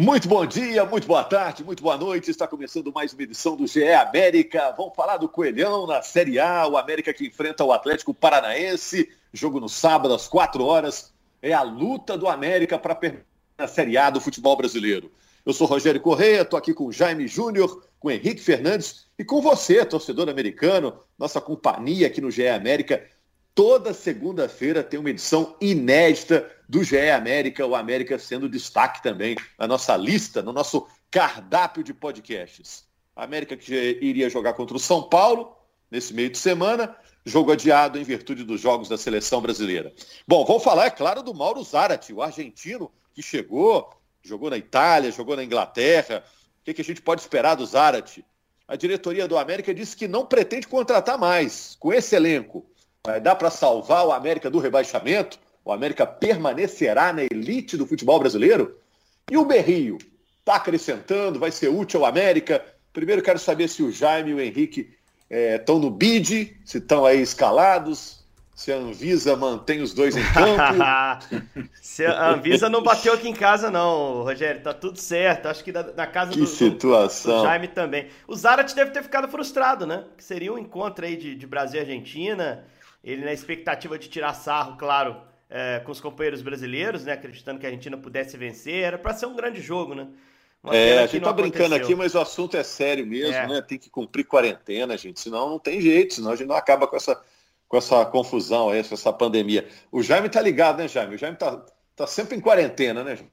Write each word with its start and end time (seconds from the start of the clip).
Muito 0.00 0.28
bom 0.28 0.46
dia, 0.46 0.84
muito 0.84 1.08
boa 1.08 1.24
tarde, 1.24 1.64
muito 1.64 1.82
boa 1.82 1.96
noite. 1.96 2.30
Está 2.30 2.46
começando 2.46 2.92
mais 2.92 3.12
uma 3.12 3.22
edição 3.24 3.56
do 3.56 3.66
GE 3.66 3.82
América. 3.92 4.72
Vamos 4.76 4.94
falar 4.94 5.16
do 5.16 5.28
Coelhão 5.28 5.88
na 5.88 6.02
Série 6.02 6.38
A, 6.38 6.68
o 6.68 6.76
América 6.76 7.12
que 7.12 7.26
enfrenta 7.26 7.64
o 7.64 7.72
Atlético 7.72 8.14
Paranaense. 8.14 9.08
Jogo 9.32 9.58
no 9.58 9.68
sábado 9.68 10.14
às 10.14 10.28
4 10.28 10.64
horas. 10.64 11.12
É 11.42 11.52
a 11.52 11.62
luta 11.62 12.16
do 12.16 12.28
América 12.28 12.78
para 12.78 12.96
a 13.58 13.66
Série 13.66 13.98
A 13.98 14.08
do 14.08 14.20
futebol 14.20 14.56
brasileiro. 14.56 15.10
Eu 15.44 15.52
sou 15.52 15.66
Rogério 15.66 16.00
Correia, 16.00 16.42
estou 16.42 16.56
aqui 16.56 16.72
com 16.72 16.86
o 16.86 16.92
Jaime 16.92 17.26
Júnior, 17.26 17.82
com 17.98 18.08
Henrique 18.08 18.40
Fernandes 18.40 19.08
e 19.18 19.24
com 19.24 19.42
você, 19.42 19.84
torcedor 19.84 20.28
americano, 20.28 20.96
nossa 21.18 21.40
companhia 21.40 22.06
aqui 22.06 22.20
no 22.20 22.30
GE 22.30 22.46
América. 22.46 23.04
Toda 23.52 23.92
segunda-feira 23.92 24.84
tem 24.84 25.00
uma 25.00 25.10
edição 25.10 25.56
inédita 25.60 26.48
do 26.68 26.84
GE 26.84 27.10
América, 27.10 27.64
o 27.66 27.74
América 27.74 28.18
sendo 28.18 28.48
destaque 28.48 29.02
também 29.02 29.36
na 29.58 29.66
nossa 29.66 29.96
lista, 29.96 30.42
no 30.42 30.52
nosso 30.52 30.86
cardápio 31.10 31.82
de 31.82 31.94
podcasts. 31.94 32.86
A 33.16 33.24
América 33.24 33.56
que 33.56 33.98
iria 34.02 34.28
jogar 34.28 34.52
contra 34.52 34.76
o 34.76 34.80
São 34.80 35.02
Paulo 35.02 35.56
nesse 35.90 36.12
meio 36.12 36.28
de 36.28 36.36
semana, 36.36 36.94
jogo 37.24 37.52
adiado 37.52 37.98
em 37.98 38.04
virtude 38.04 38.44
dos 38.44 38.60
jogos 38.60 38.88
da 38.88 38.98
seleção 38.98 39.40
brasileira. 39.40 39.92
Bom, 40.26 40.44
vou 40.44 40.60
falar, 40.60 40.86
é 40.86 40.90
claro, 40.90 41.22
do 41.22 41.34
Mauro 41.34 41.62
Zarate, 41.62 42.12
o 42.12 42.22
argentino 42.22 42.90
que 43.14 43.22
chegou, 43.22 43.90
jogou 44.22 44.50
na 44.50 44.58
Itália, 44.58 45.10
jogou 45.10 45.34
na 45.34 45.42
Inglaterra. 45.42 46.22
O 46.60 46.64
que, 46.64 46.74
que 46.74 46.82
a 46.82 46.84
gente 46.84 47.00
pode 47.00 47.22
esperar 47.22 47.54
do 47.54 47.64
Zarate? 47.64 48.24
A 48.66 48.76
diretoria 48.76 49.26
do 49.26 49.38
América 49.38 49.72
disse 49.72 49.96
que 49.96 50.06
não 50.06 50.26
pretende 50.26 50.68
contratar 50.68 51.16
mais 51.16 51.76
com 51.80 51.92
esse 51.92 52.14
elenco. 52.14 52.66
Dar 53.22 53.36
para 53.36 53.50
salvar 53.50 54.06
o 54.06 54.12
América 54.12 54.50
do 54.50 54.58
rebaixamento? 54.58 55.40
O 55.68 55.72
América 55.72 56.06
permanecerá 56.06 57.12
na 57.12 57.24
elite 57.24 57.76
do 57.76 57.86
futebol 57.86 58.18
brasileiro? 58.18 58.78
E 59.30 59.36
o 59.36 59.44
Berrio? 59.44 59.98
Está 60.38 60.54
acrescentando? 60.54 61.38
Vai 61.38 61.50
ser 61.50 61.68
útil 61.68 62.00
ao 62.00 62.06
América? 62.06 62.64
Primeiro 62.90 63.20
quero 63.20 63.38
saber 63.38 63.68
se 63.68 63.82
o 63.82 63.92
Jaime 63.92 64.30
e 64.30 64.34
o 64.34 64.40
Henrique 64.40 64.96
estão 65.28 65.76
é, 65.76 65.80
no 65.80 65.90
bid, 65.90 66.58
se 66.64 66.78
estão 66.78 67.04
aí 67.04 67.20
escalados, 67.20 68.24
se 68.54 68.72
a 68.72 68.76
Anvisa 68.76 69.36
mantém 69.36 69.82
os 69.82 69.92
dois 69.92 70.16
em 70.16 70.22
campo. 70.32 71.68
se 71.82 72.02
a 72.02 72.30
Anvisa 72.30 72.70
não 72.70 72.82
bateu 72.82 73.12
aqui 73.12 73.28
em 73.28 73.34
casa, 73.34 73.70
não, 73.70 74.22
Rogério, 74.22 74.62
tá 74.62 74.72
tudo 74.72 74.98
certo. 74.98 75.48
Acho 75.48 75.62
que 75.62 75.70
na, 75.70 75.82
na 75.82 76.06
casa 76.06 76.32
que 76.32 76.40
do, 76.40 76.46
situação. 76.46 77.40
do 77.40 77.44
Jaime 77.44 77.68
também. 77.68 78.08
O 78.26 78.34
Zarat 78.34 78.74
deve 78.74 78.90
ter 78.90 79.02
ficado 79.02 79.28
frustrado, 79.28 79.86
né? 79.86 80.06
Que 80.16 80.24
seria 80.24 80.50
um 80.50 80.56
encontro 80.56 81.04
aí 81.04 81.14
de, 81.14 81.34
de 81.34 81.46
Brasil 81.46 81.78
e 81.78 81.82
Argentina. 81.82 82.64
Ele 83.04 83.22
na 83.22 83.34
expectativa 83.34 83.98
de 83.98 84.08
tirar 84.08 84.32
sarro, 84.32 84.78
claro, 84.78 85.28
é, 85.50 85.80
com 85.80 85.92
os 85.92 86.00
companheiros 86.00 86.42
brasileiros, 86.42 87.04
né? 87.04 87.12
Acreditando 87.12 87.58
que 87.58 87.66
a 87.66 87.68
Argentina 87.68 87.96
pudesse 87.96 88.36
vencer. 88.36 88.82
Era 88.82 88.98
para 88.98 89.14
ser 89.14 89.26
um 89.26 89.34
grande 89.34 89.60
jogo, 89.60 89.94
né? 89.94 90.08
Uma 90.62 90.76
é, 90.76 90.98
a 90.98 91.06
gente 91.06 91.22
tá 91.22 91.32
brincando 91.32 91.74
aqui, 91.74 91.94
mas 91.94 92.14
o 92.14 92.20
assunto 92.20 92.56
é 92.56 92.64
sério 92.64 93.06
mesmo, 93.06 93.34
é. 93.34 93.46
né? 93.46 93.62
Tem 93.62 93.78
que 93.78 93.88
cumprir 93.88 94.24
quarentena, 94.24 94.96
gente. 94.96 95.20
Senão 95.20 95.48
não 95.48 95.58
tem 95.58 95.80
jeito, 95.80 96.14
senão 96.14 96.32
a 96.32 96.36
gente 96.36 96.48
não 96.48 96.56
acaba 96.56 96.86
com 96.86 96.96
essa, 96.96 97.20
com 97.68 97.76
essa 97.76 98.04
confusão 98.04 98.70
aí, 98.70 98.82
com 98.82 98.94
essa 98.94 99.12
pandemia. 99.12 99.68
O 99.90 100.02
Jaime 100.02 100.28
tá 100.28 100.40
ligado, 100.40 100.78
né, 100.78 100.88
Jaime? 100.88 101.14
O 101.14 101.18
Jaime 101.18 101.36
tá, 101.36 101.64
tá 101.94 102.06
sempre 102.06 102.36
em 102.36 102.40
quarentena, 102.40 103.04
né, 103.04 103.16
Jaime? 103.16 103.32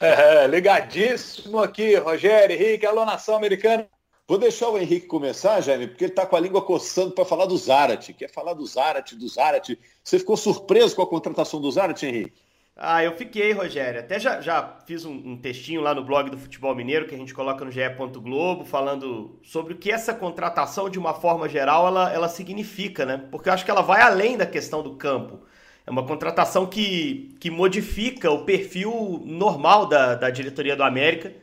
É, 0.00 0.46
ligadíssimo 0.46 1.58
aqui, 1.58 1.94
Rogério, 1.96 2.56
Henrique, 2.56 2.86
alô, 2.86 3.04
nação 3.04 3.36
americana. 3.36 3.86
Vou 4.26 4.38
deixar 4.38 4.68
o 4.70 4.78
Henrique 4.78 5.06
começar, 5.06 5.60
Jaime, 5.60 5.88
porque 5.88 6.04
ele 6.04 6.12
está 6.12 6.24
com 6.24 6.36
a 6.36 6.40
língua 6.40 6.62
coçando 6.62 7.10
para 7.10 7.24
falar 7.24 7.44
do 7.46 7.56
Zarate. 7.56 8.12
Quer 8.12 8.30
falar 8.30 8.54
do 8.54 8.64
Zarate, 8.64 9.16
do 9.16 9.28
Zarate. 9.28 9.78
Você 10.02 10.18
ficou 10.18 10.36
surpreso 10.36 10.94
com 10.94 11.02
a 11.02 11.06
contratação 11.06 11.60
do 11.60 11.70
Zarate, 11.70 12.06
Henrique? 12.06 12.40
Ah, 12.76 13.04
eu 13.04 13.12
fiquei, 13.12 13.52
Rogério. 13.52 14.00
Até 14.00 14.18
já, 14.18 14.40
já 14.40 14.78
fiz 14.86 15.04
um, 15.04 15.12
um, 15.12 15.36
textinho 15.36 15.80
lá 15.82 15.94
no 15.94 16.04
blog 16.04 16.30
do 16.30 16.38
Futebol 16.38 16.74
Mineiro, 16.74 17.06
que 17.06 17.14
a 17.14 17.18
gente 17.18 17.34
coloca 17.34 17.64
no 17.64 17.70
GE. 17.70 17.80
Globo, 18.20 18.64
falando 18.64 19.38
sobre 19.42 19.74
o 19.74 19.76
que 19.76 19.90
essa 19.90 20.14
contratação, 20.14 20.88
de 20.88 20.98
uma 20.98 21.12
forma 21.12 21.48
geral, 21.48 21.86
ela, 21.88 22.12
ela 22.12 22.28
significa, 22.28 23.04
né? 23.04 23.26
Porque 23.30 23.48
eu 23.48 23.52
acho 23.52 23.64
que 23.64 23.70
ela 23.70 23.82
vai 23.82 24.00
além 24.00 24.36
da 24.36 24.46
questão 24.46 24.82
do 24.82 24.94
campo. 24.94 25.40
É 25.86 25.90
uma 25.90 26.06
contratação 26.06 26.64
que, 26.64 27.36
que 27.40 27.50
modifica 27.50 28.30
o 28.30 28.44
perfil 28.44 29.20
normal 29.26 29.86
da, 29.86 30.14
da 30.14 30.30
diretoria 30.30 30.76
do 30.76 30.84
América 30.84 31.41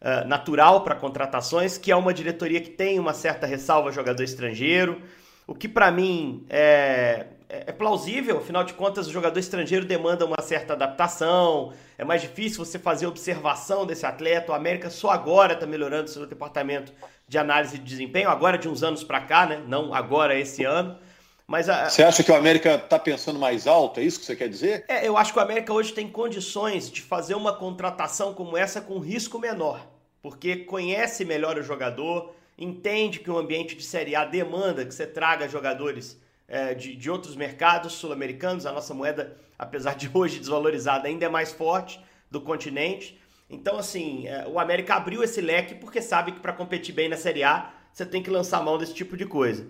uh, 0.00 0.26
natural 0.26 0.82
para 0.82 0.94
contratações, 0.94 1.78
que 1.78 1.90
é 1.90 1.96
uma 1.96 2.12
diretoria 2.12 2.60
que 2.60 2.70
tem 2.70 2.98
uma 2.98 3.14
certa 3.14 3.46
ressalva 3.46 3.92
jogador 3.92 4.22
estrangeiro, 4.22 5.00
o 5.46 5.54
que 5.54 5.68
para 5.68 5.90
mim 5.90 6.44
é, 6.48 7.26
é, 7.48 7.64
é, 7.66 7.72
plausível, 7.72 8.38
afinal 8.38 8.62
de 8.62 8.72
contas 8.74 9.08
o 9.08 9.12
jogador 9.12 9.38
estrangeiro 9.38 9.84
demanda 9.84 10.24
uma 10.24 10.40
certa 10.40 10.74
adaptação, 10.74 11.72
é 11.98 12.04
mais 12.04 12.22
difícil 12.22 12.64
você 12.64 12.78
fazer 12.78 13.06
observação 13.06 13.84
desse 13.84 14.06
atleta, 14.06 14.52
o 14.52 14.54
América 14.54 14.88
só 14.88 15.10
agora 15.10 15.54
está 15.54 15.66
melhorando 15.66 16.08
seu 16.08 16.26
departamento 16.26 16.92
de 17.26 17.38
análise 17.38 17.78
de 17.78 17.84
desempenho, 17.84 18.30
agora 18.30 18.56
de 18.56 18.68
uns 18.68 18.82
anos 18.82 19.02
para 19.02 19.20
cá, 19.20 19.46
né? 19.46 19.62
não 19.66 19.92
agora 19.92 20.38
esse 20.38 20.64
ano, 20.64 20.96
mas 21.50 21.68
a... 21.68 21.90
Você 21.90 22.04
acha 22.04 22.22
que 22.22 22.30
o 22.30 22.36
América 22.36 22.76
está 22.76 22.96
pensando 22.96 23.36
mais 23.36 23.66
alto? 23.66 23.98
É 23.98 24.04
isso 24.04 24.20
que 24.20 24.24
você 24.26 24.36
quer 24.36 24.48
dizer? 24.48 24.84
É, 24.86 25.08
eu 25.08 25.16
acho 25.16 25.32
que 25.32 25.38
o 25.40 25.42
América 25.42 25.72
hoje 25.72 25.92
tem 25.92 26.08
condições 26.08 26.88
de 26.88 27.02
fazer 27.02 27.34
uma 27.34 27.52
contratação 27.52 28.32
como 28.32 28.56
essa 28.56 28.80
com 28.80 29.00
risco 29.00 29.36
menor, 29.36 29.84
porque 30.22 30.56
conhece 30.56 31.24
melhor 31.24 31.58
o 31.58 31.62
jogador, 31.62 32.34
entende 32.58 33.20
que 33.20 33.30
o 33.30 33.38
ambiente 33.38 33.74
de 33.74 33.82
Série 33.82 34.14
A 34.14 34.24
demanda 34.24 34.84
que 34.84 34.94
você 34.94 35.06
traga 35.06 35.48
jogadores 35.48 36.20
é, 36.46 36.74
de, 36.74 36.94
de 36.94 37.10
outros 37.10 37.36
mercados 37.36 37.94
sul-americanos. 37.94 38.66
A 38.66 38.72
nossa 38.72 38.92
moeda, 38.92 39.36
apesar 39.58 39.94
de 39.94 40.10
hoje 40.12 40.38
desvalorizada, 40.38 41.08
ainda 41.08 41.24
é 41.24 41.28
mais 41.28 41.52
forte 41.52 42.00
do 42.30 42.40
continente. 42.40 43.18
Então, 43.48 43.78
assim, 43.78 44.26
é, 44.26 44.46
o 44.46 44.58
América 44.58 44.94
abriu 44.94 45.22
esse 45.22 45.40
leque 45.40 45.74
porque 45.74 46.02
sabe 46.02 46.32
que 46.32 46.40
para 46.40 46.52
competir 46.52 46.94
bem 46.94 47.08
na 47.08 47.16
Série 47.16 47.42
A, 47.42 47.70
você 47.92 48.04
tem 48.04 48.22
que 48.22 48.30
lançar 48.30 48.62
mão 48.62 48.78
desse 48.78 48.94
tipo 48.94 49.16
de 49.16 49.26
coisa. 49.26 49.66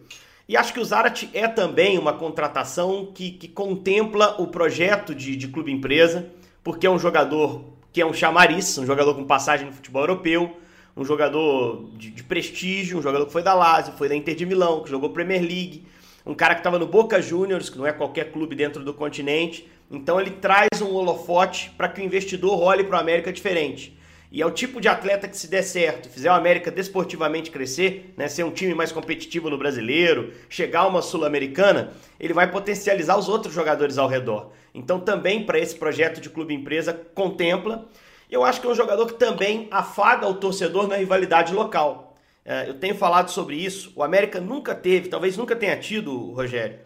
E 0.49 0.56
acho 0.56 0.72
que 0.72 0.81
o 0.81 0.84
Zarat 0.84 1.31
é 1.33 1.47
também 1.47 1.97
uma 1.97 2.12
contratação 2.12 3.12
que, 3.15 3.31
que 3.31 3.47
contempla 3.47 4.41
o 4.41 4.49
projeto 4.49 5.15
de, 5.15 5.37
de 5.37 5.47
clube-empresa, 5.47 6.28
porque 6.62 6.87
é 6.87 6.91
um 6.91 6.99
jogador 6.99 7.65
que 7.93 8.01
é 8.01 8.06
um 8.06 8.12
chamariz, 8.12 8.78
um 8.78 8.87
jogador 8.87 9.15
com 9.15 9.25
passagem 9.25 9.67
no 9.67 9.73
futebol 9.73 10.03
europeu, 10.03 10.56
um 10.97 11.05
jogador 11.05 11.89
de, 11.95 12.11
de 12.11 12.23
prestígio, 12.23 12.99
um 12.99 13.03
jogador 13.03 13.27
que 13.27 13.33
foi 13.33 13.43
da 13.43 13.55
Lazio, 13.55 13.95
foi 13.97 14.09
da 14.09 14.15
Inter 14.15 14.34
de 14.34 14.47
Milão, 14.47 14.83
que 14.83 14.91
jogou 14.91 15.11
Premier 15.11 15.41
League, 15.41 15.87
um 16.25 16.34
cara 16.34 16.55
que 16.55 16.61
estava 16.61 16.78
no 16.78 16.87
Boca 16.87 17.21
Juniors, 17.21 17.71
que 17.71 17.78
não 17.78 17.87
é 17.87 17.93
qualquer 17.93 18.31
clube 18.33 18.55
dentro 18.55 18.84
do 18.84 18.93
continente. 18.93 19.69
Então 19.91 20.21
ele 20.21 20.31
traz 20.31 20.69
um 20.81 20.95
holofote 20.95 21.73
para 21.77 21.89
que 21.89 22.01
o 22.01 22.05
investidor 22.05 22.61
olhe 22.61 22.84
para 22.84 22.97
o 22.99 23.01
América 23.01 23.33
diferente. 23.33 23.99
E 24.33 24.41
é 24.41 24.47
o 24.47 24.51
tipo 24.53 24.81
de 24.81 24.87
atleta 24.87 25.27
que, 25.27 25.37
se 25.37 25.49
der 25.49 25.62
certo, 25.62 26.09
fizer 26.09 26.31
o 26.31 26.34
América 26.34 26.71
desportivamente 26.71 27.51
crescer, 27.51 28.15
né, 28.17 28.28
ser 28.28 28.45
um 28.45 28.53
time 28.53 28.72
mais 28.75 28.93
competitivo 28.93 29.51
no 29.51 29.59
brasileiro, 29.59 30.33
chegar 30.49 30.83
a 30.83 30.87
uma 30.87 31.03
Sul-Americana, 31.03 31.93
ele 32.19 32.33
vai 32.33 32.49
potencializar 32.49 33.19
os 33.19 33.28
outros 33.28 33.53
jogadores 33.53 33.99
ao 33.99 34.07
redor. 34.07 34.53
Então, 34.75 35.00
também 35.00 35.44
para 35.44 35.58
esse 35.58 35.75
projeto 35.75 36.20
de 36.20 36.31
clube-empresa, 36.31 36.92
contempla. 37.14 37.88
Eu 38.31 38.44
acho 38.44 38.60
que 38.60 38.66
é 38.66 38.70
um 38.70 38.75
jogador 38.75 39.06
que 39.06 39.14
também 39.14 39.69
afaga 39.70 40.26
o 40.26 40.34
torcedor 40.34 40.86
na 40.86 40.97
rivalidade 40.97 41.53
local. 41.53 42.14
É, 42.44 42.69
eu 42.69 42.75
tenho 42.75 42.94
falado 42.94 43.30
sobre 43.30 43.56
isso. 43.56 43.92
O 43.97 44.03
América 44.03 44.41
nunca 44.41 44.75
teve, 44.75 45.09
talvez 45.09 45.36
nunca 45.36 45.56
tenha 45.56 45.76
tido, 45.76 46.32
Rogério, 46.32 46.78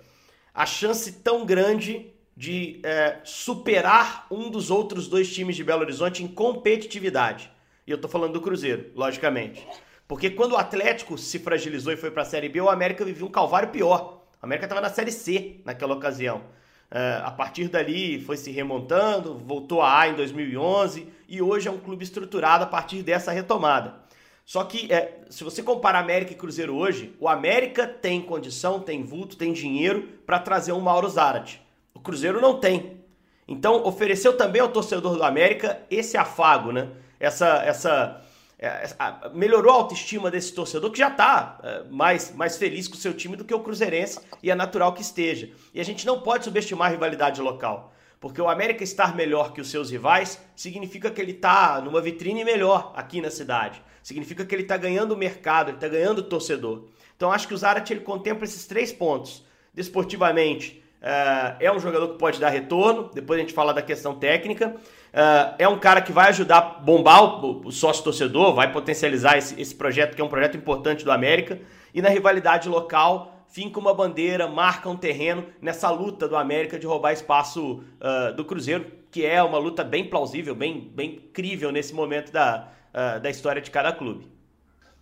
a 0.53 0.67
chance 0.67 1.13
tão 1.13 1.45
grande 1.45 2.13
de 2.37 2.81
é, 2.83 3.19
superar 3.25 4.27
um 4.31 4.51
dos 4.51 4.71
outros 4.71 5.07
dois 5.07 5.33
times 5.33 5.55
de 5.55 5.63
Belo 5.63 5.83
Horizonte 5.83 6.23
em 6.23 6.29
competitividade. 6.29 7.51
E 7.87 7.91
eu 7.91 7.99
tô 7.99 8.09
falando 8.09 8.33
do 8.33 8.41
Cruzeiro, 8.41 8.91
logicamente. 8.95 9.67
Porque 10.09 10.31
quando 10.31 10.53
o 10.53 10.57
Atlético 10.57 11.17
se 11.17 11.39
fragilizou 11.39 11.93
e 11.93 11.97
foi 11.97 12.11
para 12.11 12.23
a 12.23 12.27
Série 12.27 12.49
B, 12.49 12.61
o 12.61 12.69
América 12.69 13.05
vivia 13.05 13.27
um 13.27 13.31
calvário 13.31 13.71
pior. 13.71 14.25
O 14.43 14.45
América 14.45 14.67
estava 14.67 14.81
na 14.81 14.91
Série 14.91 15.13
C 15.13 15.61
naquela 15.65 15.95
ocasião. 15.95 16.43
É, 16.95 17.21
a 17.25 17.31
partir 17.33 17.69
dali 17.69 18.21
foi 18.21 18.37
se 18.37 18.53
remontando, 18.53 19.37
voltou 19.37 19.83
a 19.83 19.99
A 19.99 20.09
em 20.09 20.15
2011 20.15 21.09
e 21.29 21.43
hoje 21.43 21.67
é 21.67 21.71
um 21.71 21.79
clube 21.79 22.05
estruturado 22.05 22.63
a 22.63 22.67
partir 22.69 23.03
dessa 23.03 23.33
retomada. 23.33 23.97
Só 24.47 24.63
que 24.63 24.93
é, 24.93 25.23
se 25.29 25.43
você 25.43 25.63
comparar 25.63 25.99
América 25.99 26.33
e 26.33 26.37
Cruzeiro 26.37 26.77
hoje, 26.77 27.13
o 27.19 27.29
América 27.29 27.87
tem 27.87 28.23
condição, 28.23 28.79
tem 28.79 29.03
vulto, 29.03 29.37
tem 29.37 29.53
dinheiro 29.53 30.09
para 30.25 30.39
trazer 30.39 30.73
um 30.73 30.81
Mauro 30.81 31.09
Zarate. 31.09 31.61
Cruzeiro 32.05 32.41
não 32.41 32.61
tem. 32.61 33.01
Então, 33.49 33.85
ofereceu 33.85 34.37
também 34.37 34.61
ao 34.61 34.69
torcedor 34.69 35.17
do 35.17 35.25
América 35.25 35.81
esse 35.91 36.17
afago, 36.17 36.71
né? 36.71 36.89
Essa, 37.19 37.63
essa 37.65 38.24
melhorou 39.33 39.73
a 39.73 39.77
autoestima 39.77 40.31
desse 40.31 40.53
torcedor 40.53 40.91
que 40.91 40.99
já 40.99 41.09
está 41.09 41.59
é, 41.63 41.85
mais, 41.91 42.35
mais 42.35 42.57
feliz 42.57 42.89
com 42.89 42.95
o 42.95 42.99
seu 42.99 43.15
time 43.15 43.37
do 43.37 43.45
que 43.45 43.55
o 43.55 43.61
Cruzeirense 43.61 44.21
e 44.43 44.51
é 44.51 44.55
natural 44.55 44.93
que 44.93 45.03
esteja. 45.03 45.51
E 45.73 45.81
a 45.81 45.85
gente 45.85 46.07
não 46.07 46.21
pode 46.21 46.45
subestimar 46.45 46.89
a 46.89 46.91
rivalidade 46.91 47.41
local. 47.41 47.93
Porque 48.21 48.41
o 48.41 48.49
América 48.49 48.83
estar 48.83 49.15
melhor 49.15 49.53
que 49.53 49.61
os 49.61 49.71
seus 49.71 49.91
rivais 49.91 50.41
significa 50.57 51.11
que 51.11 51.21
ele 51.21 51.33
está 51.33 51.81
numa 51.81 52.01
vitrine 52.01 52.43
melhor 52.43 52.93
aqui 52.97 53.21
na 53.21 53.31
cidade. 53.31 53.83
Significa 54.03 54.45
que 54.47 54.55
ele 54.55 54.63
está 54.63 54.77
ganhando 54.77 55.17
mercado, 55.17 55.69
ele 55.69 55.77
está 55.77 55.89
ganhando 55.89 56.23
torcedor. 56.23 56.85
Então 57.17 57.31
acho 57.31 57.47
que 57.47 57.55
o 57.55 57.57
Zarat 57.57 57.91
ele 57.91 58.01
contempla 58.01 58.45
esses 58.45 58.67
três 58.67 58.93
pontos. 58.93 59.45
Desportivamente, 59.75 60.83
é, 61.03 61.67
é 61.67 61.73
um 61.73 61.79
jogador 61.79 62.09
que 62.09 62.19
pode 62.19 62.41
dar 62.41 62.49
retorno, 62.49 63.11
depois 63.13 63.39
a 63.39 63.43
gente 63.43 63.53
fala 63.53 63.75
da 63.75 63.83
questão 63.83 64.15
técnica. 64.15 64.75
Uh, 65.15 65.55
é 65.59 65.69
um 65.69 65.79
cara 65.79 66.03
que 66.03 66.11
vai 66.11 66.31
ajudar 66.31 66.59
a 66.59 66.61
bombar 66.61 67.23
o, 67.23 67.69
o 67.69 67.71
sócio 67.71 68.03
torcedor, 68.03 68.53
vai 68.53 68.73
potencializar 68.73 69.39
esse, 69.39 69.61
esse 69.61 69.73
projeto, 69.73 70.17
que 70.17 70.21
é 70.21 70.25
um 70.25 70.29
projeto 70.29 70.57
importante 70.57 71.05
do 71.05 71.13
América. 71.13 71.61
E 71.95 72.03
na 72.03 72.09
rivalidade 72.09 72.69
local, 72.69 73.47
finca 73.47 73.79
uma 73.79 73.95
bandeira, 73.95 74.49
marca 74.49 74.91
um 74.91 74.97
terreno 74.97 75.47
nessa 75.63 75.89
luta 75.89 76.27
do 76.27 76.37
América 76.37 76.81
de 76.81 76.85
roubar 76.85 77.13
espaço 77.13 77.85
uh, 78.01 78.35
do 78.35 78.45
Cruzeiro, 78.45 78.91
que 79.13 79.25
é 79.25 79.41
uma 79.41 79.57
luta 79.57 79.85
bem 79.85 80.11
plausível, 80.11 80.53
bem, 80.53 80.91
bem 80.93 81.31
crível 81.33 81.71
nesse 81.71 81.95
momento 81.95 82.33
da, 82.33 82.73
uh, 82.93 83.21
da 83.21 83.31
história 83.31 83.63
de 83.63 83.71
cada 83.71 83.93
clube. 83.93 84.27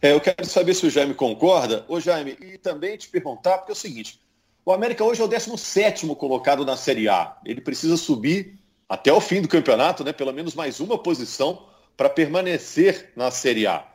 É, 0.02 0.12
eu 0.12 0.20
quero 0.20 0.44
saber 0.44 0.74
se 0.74 0.84
o 0.84 0.90
Jaime 0.90 1.14
concorda. 1.14 1.86
Ô 1.88 1.98
Jaime, 1.98 2.36
e 2.38 2.58
também 2.58 2.98
te 2.98 3.08
perguntar, 3.08 3.56
porque 3.56 3.72
é 3.72 3.74
o 3.74 3.76
seguinte, 3.76 4.20
o 4.62 4.72
América 4.72 5.02
hoje 5.02 5.22
é 5.22 5.24
o 5.24 5.28
17 5.28 6.06
colocado 6.16 6.66
na 6.66 6.76
Série 6.76 7.08
A. 7.08 7.38
Ele 7.46 7.62
precisa 7.62 7.96
subir 7.96 8.61
até 8.92 9.10
o 9.10 9.22
fim 9.22 9.40
do 9.40 9.48
campeonato, 9.48 10.04
né, 10.04 10.12
pelo 10.12 10.34
menos 10.34 10.54
mais 10.54 10.78
uma 10.78 10.98
posição 10.98 11.66
para 11.96 12.10
permanecer 12.10 13.10
na 13.16 13.30
Série 13.30 13.66
A. 13.66 13.86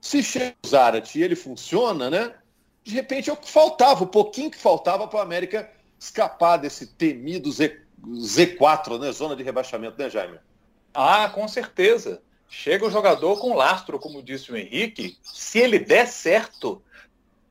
Se 0.00 0.24
chega 0.24 0.56
o 0.64 0.66
Zarat 0.66 1.14
e 1.14 1.22
ele 1.22 1.36
funciona, 1.36 2.10
né? 2.10 2.34
De 2.82 2.92
repente 2.92 3.30
é 3.30 3.32
o 3.32 3.36
que 3.36 3.48
faltava, 3.48 4.02
o 4.02 4.08
pouquinho 4.08 4.50
que 4.50 4.58
faltava 4.58 5.06
para 5.06 5.20
o 5.20 5.22
América 5.22 5.70
escapar 6.00 6.56
desse 6.56 6.88
temido 6.88 7.52
Z, 7.52 7.80
Z4, 8.04 8.98
né? 8.98 9.12
Zona 9.12 9.36
de 9.36 9.44
rebaixamento, 9.44 9.96
né, 9.96 10.10
Jaime? 10.10 10.40
Ah, 10.92 11.30
com 11.32 11.46
certeza. 11.46 12.20
Chega 12.48 12.84
o 12.84 12.90
jogador 12.90 13.38
com 13.38 13.54
lastro, 13.54 14.00
como 14.00 14.20
disse 14.20 14.50
o 14.50 14.56
Henrique. 14.56 15.16
Se 15.22 15.60
ele 15.60 15.78
der 15.78 16.08
certo, 16.08 16.82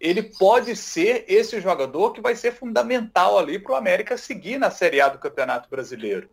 ele 0.02 0.22
pode 0.22 0.75
ser 0.75 1.24
esse 1.30 1.62
jogador 1.62 2.12
que 2.12 2.19
vai 2.19 2.36
ser 2.36 2.52
fundamental 2.52 3.40
ali 3.40 3.57
para 3.57 3.72
o 3.72 3.75
América 3.78 4.18
seguir 4.18 4.60
na 4.60 4.69
Série 4.69 5.00
A 5.00 5.07
do 5.07 5.18
Campeonato 5.18 5.69
Brasileiro. 5.69 6.30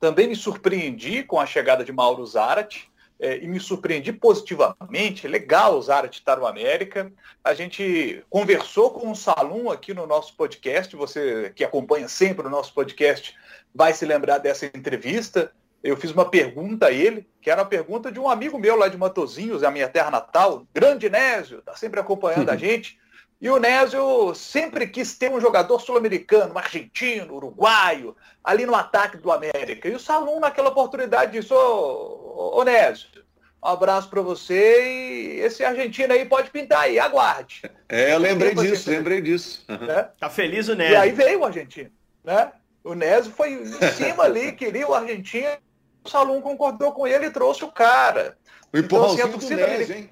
Também 0.00 0.28
me 0.28 0.36
surpreendi 0.36 1.22
com 1.22 1.40
a 1.40 1.46
chegada 1.46 1.84
de 1.84 1.92
Mauro 1.92 2.24
Zarate 2.24 2.90
é, 3.20 3.38
e 3.38 3.48
me 3.48 3.58
surpreendi 3.58 4.12
positivamente. 4.12 5.26
Legal 5.26 5.76
o 5.76 5.82
Zarate 5.82 6.20
estar 6.20 6.36
no 6.36 6.46
América. 6.46 7.12
A 7.42 7.52
gente 7.52 8.24
conversou 8.30 8.90
com 8.90 9.10
o 9.10 9.16
Salum 9.16 9.70
aqui 9.70 9.92
no 9.92 10.06
nosso 10.06 10.36
podcast. 10.36 10.94
Você 10.94 11.52
que 11.54 11.64
acompanha 11.64 12.08
sempre 12.08 12.46
o 12.46 12.50
nosso 12.50 12.72
podcast 12.72 13.34
vai 13.74 13.92
se 13.92 14.06
lembrar 14.06 14.38
dessa 14.38 14.66
entrevista. 14.66 15.52
Eu 15.82 15.96
fiz 15.96 16.10
uma 16.10 16.28
pergunta 16.28 16.86
a 16.86 16.92
ele, 16.92 17.28
que 17.40 17.50
era 17.50 17.62
a 17.62 17.66
pergunta 17.66 18.10
de 18.10 18.18
um 18.18 18.28
amigo 18.28 18.58
meu 18.58 18.76
lá 18.76 18.88
de 18.88 18.96
Matozinhos, 18.96 19.62
a 19.62 19.70
minha 19.70 19.88
terra 19.88 20.10
natal, 20.10 20.66
grande 20.74 21.08
Nésio, 21.08 21.60
está 21.60 21.76
sempre 21.76 22.00
acompanhando 22.00 22.50
a 22.50 22.56
gente. 22.56 22.98
E 23.40 23.48
o 23.48 23.58
Nésio 23.58 24.34
sempre 24.34 24.88
quis 24.88 25.16
ter 25.16 25.30
um 25.30 25.40
jogador 25.40 25.80
sul-americano, 25.80 26.54
um 26.54 26.58
argentino, 26.58 27.34
uruguaio, 27.34 28.16
ali 28.42 28.66
no 28.66 28.74
ataque 28.74 29.16
do 29.16 29.30
América. 29.30 29.88
E 29.88 29.94
o 29.94 30.00
Salum, 30.00 30.40
naquela 30.40 30.70
oportunidade, 30.70 31.32
disse: 31.32 31.54
Ô, 31.54 32.52
ô, 32.56 32.64
Nésio, 32.64 33.06
um 33.62 33.68
abraço 33.68 34.10
para 34.10 34.22
você 34.22 35.36
e 35.36 35.40
esse 35.40 35.62
argentino 35.62 36.12
aí 36.12 36.24
pode 36.24 36.50
pintar 36.50 36.80
aí, 36.80 36.98
aguarde. 36.98 37.62
É, 37.88 38.12
eu 38.12 38.18
lembrei 38.18 38.54
disso, 38.54 38.90
lembrei 38.90 39.20
disso. 39.20 39.64
Uhum. 39.68 39.86
Né? 39.86 40.08
Tá 40.18 40.28
feliz 40.28 40.68
o 40.68 40.74
Nésio. 40.74 40.94
E 40.94 40.96
aí 40.96 41.12
veio 41.12 41.40
o 41.40 41.44
argentino, 41.44 41.92
né? 42.24 42.50
O 42.82 42.94
Nésio 42.94 43.30
foi 43.30 43.52
em 43.52 43.66
cima 43.92 44.24
ali, 44.24 44.50
queria 44.56 44.88
o 44.88 44.94
argentino, 44.94 45.58
o 46.04 46.08
Salum 46.08 46.40
concordou 46.40 46.90
com 46.90 47.06
ele 47.06 47.26
e 47.26 47.30
trouxe 47.30 47.64
o 47.64 47.70
cara. 47.70 48.36
O 48.72 48.78
empurrãozinho 48.78 49.28
então, 49.28 49.38
assim, 49.38 49.48
do 49.48 49.56
Nésio, 49.56 49.96
hein? 49.96 50.10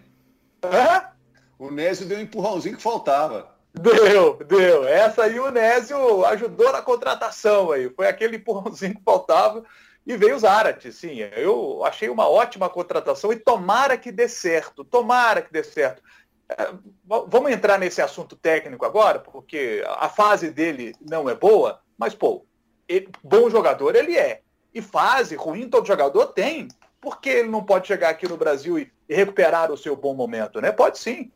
É? 0.63 1.16
O 1.59 1.71
Nésio 1.71 2.07
deu 2.07 2.19
um 2.19 2.23
empurrãozinho 2.23 2.77
que 2.77 2.83
faltava. 2.83 3.55
Deu, 3.73 4.39
deu. 4.45 4.87
Essa 4.87 5.25
aí 5.25 5.39
o 5.39 5.51
Nésio 5.51 6.25
ajudou 6.27 6.73
na 6.73 6.83
contratação 6.83 7.71
aí. 7.73 7.91
Foi 7.91 8.07
aquele 8.07 8.37
empurrãozinho 8.37 8.95
que 8.95 9.03
faltava 9.05 9.65
e 10.07 10.17
veio 10.17 10.37
o 10.37 10.39
Zarate, 10.39 10.93
sim. 10.93 11.19
Eu 11.37 11.85
achei 11.85 12.09
uma 12.09 12.29
ótima 12.29 12.71
contratação 12.71 13.33
e 13.33 13.37
tomara 13.37 13.99
que 13.99 14.13
dê 14.13 14.29
certo. 14.29 14.85
Tomara 14.85 15.43
que 15.43 15.53
dê 15.53 15.65
certo. 15.65 16.03
É, 16.49 16.71
vamos 17.05 17.51
entrar 17.51 17.79
nesse 17.79 18.01
assunto 18.01 18.37
técnico 18.37 18.85
agora, 18.85 19.19
porque 19.19 19.85
a 19.99 20.09
fase 20.09 20.51
dele 20.51 20.95
não 21.01 21.29
é 21.29 21.35
boa, 21.35 21.81
mas, 21.99 22.15
pô, 22.15 22.47
ele, 22.89 23.09
bom 23.23 23.51
jogador 23.51 23.97
ele 23.97 24.17
é. 24.17 24.43
E 24.73 24.81
fase 24.81 25.35
ruim 25.35 25.69
todo 25.69 25.87
jogador 25.87 26.27
tem. 26.27 26.69
Por 27.01 27.21
que 27.21 27.29
ele 27.29 27.49
não 27.49 27.65
pode 27.65 27.87
chegar 27.87 28.11
aqui 28.11 28.29
no 28.29 28.37
Brasil 28.37 28.79
e, 28.79 28.93
e 29.09 29.15
recuperar 29.15 29.73
o 29.73 29.77
seu 29.77 29.97
bom 29.97 30.15
momento, 30.15 30.61
né? 30.61 30.71
Pode 30.71 30.99
sim. 30.99 31.33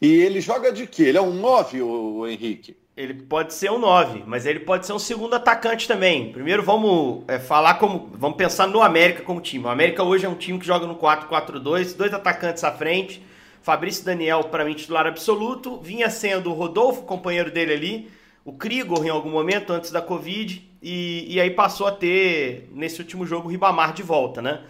E 0.00 0.08
ele 0.22 0.40
joga 0.40 0.72
de 0.72 0.86
quê? 0.86 1.04
Ele 1.04 1.18
é 1.18 1.22
um 1.22 1.34
9, 1.34 1.82
o 1.82 2.26
Henrique? 2.26 2.76
Ele 2.96 3.14
pode 3.14 3.54
ser 3.54 3.70
um 3.70 3.78
9, 3.78 4.24
mas 4.26 4.46
ele 4.46 4.60
pode 4.60 4.86
ser 4.86 4.92
um 4.92 4.98
segundo 4.98 5.34
atacante 5.34 5.86
também. 5.86 6.32
Primeiro 6.32 6.62
vamos 6.62 7.24
é, 7.28 7.38
falar 7.38 7.74
como. 7.74 8.10
Vamos 8.14 8.36
pensar 8.36 8.66
no 8.66 8.82
América 8.82 9.22
como 9.22 9.40
time. 9.40 9.64
O 9.64 9.68
América 9.68 10.02
hoje 10.02 10.26
é 10.26 10.28
um 10.28 10.34
time 10.34 10.58
que 10.58 10.66
joga 10.66 10.86
no 10.86 10.96
4-4-2, 10.96 11.96
dois 11.96 12.12
atacantes 12.14 12.64
à 12.64 12.72
frente. 12.72 13.22
Fabrício 13.62 14.04
Daniel, 14.04 14.44
para 14.44 14.64
mim, 14.64 14.74
titular 14.74 15.06
absoluto. 15.06 15.78
Vinha 15.80 16.08
sendo 16.08 16.50
o 16.50 16.54
Rodolfo, 16.54 17.02
companheiro 17.02 17.50
dele 17.50 17.72
ali. 17.72 18.10
O 18.44 18.54
Krigor 18.54 19.04
em 19.04 19.10
algum 19.10 19.30
momento, 19.30 19.72
antes 19.72 19.90
da 19.90 20.00
Covid. 20.00 20.66
E, 20.82 21.26
e 21.28 21.40
aí 21.40 21.50
passou 21.50 21.86
a 21.86 21.92
ter, 21.92 22.70
nesse 22.72 23.00
último 23.00 23.26
jogo, 23.26 23.48
o 23.48 23.50
Ribamar 23.50 23.92
de 23.92 24.02
volta, 24.02 24.40
né? 24.40 24.62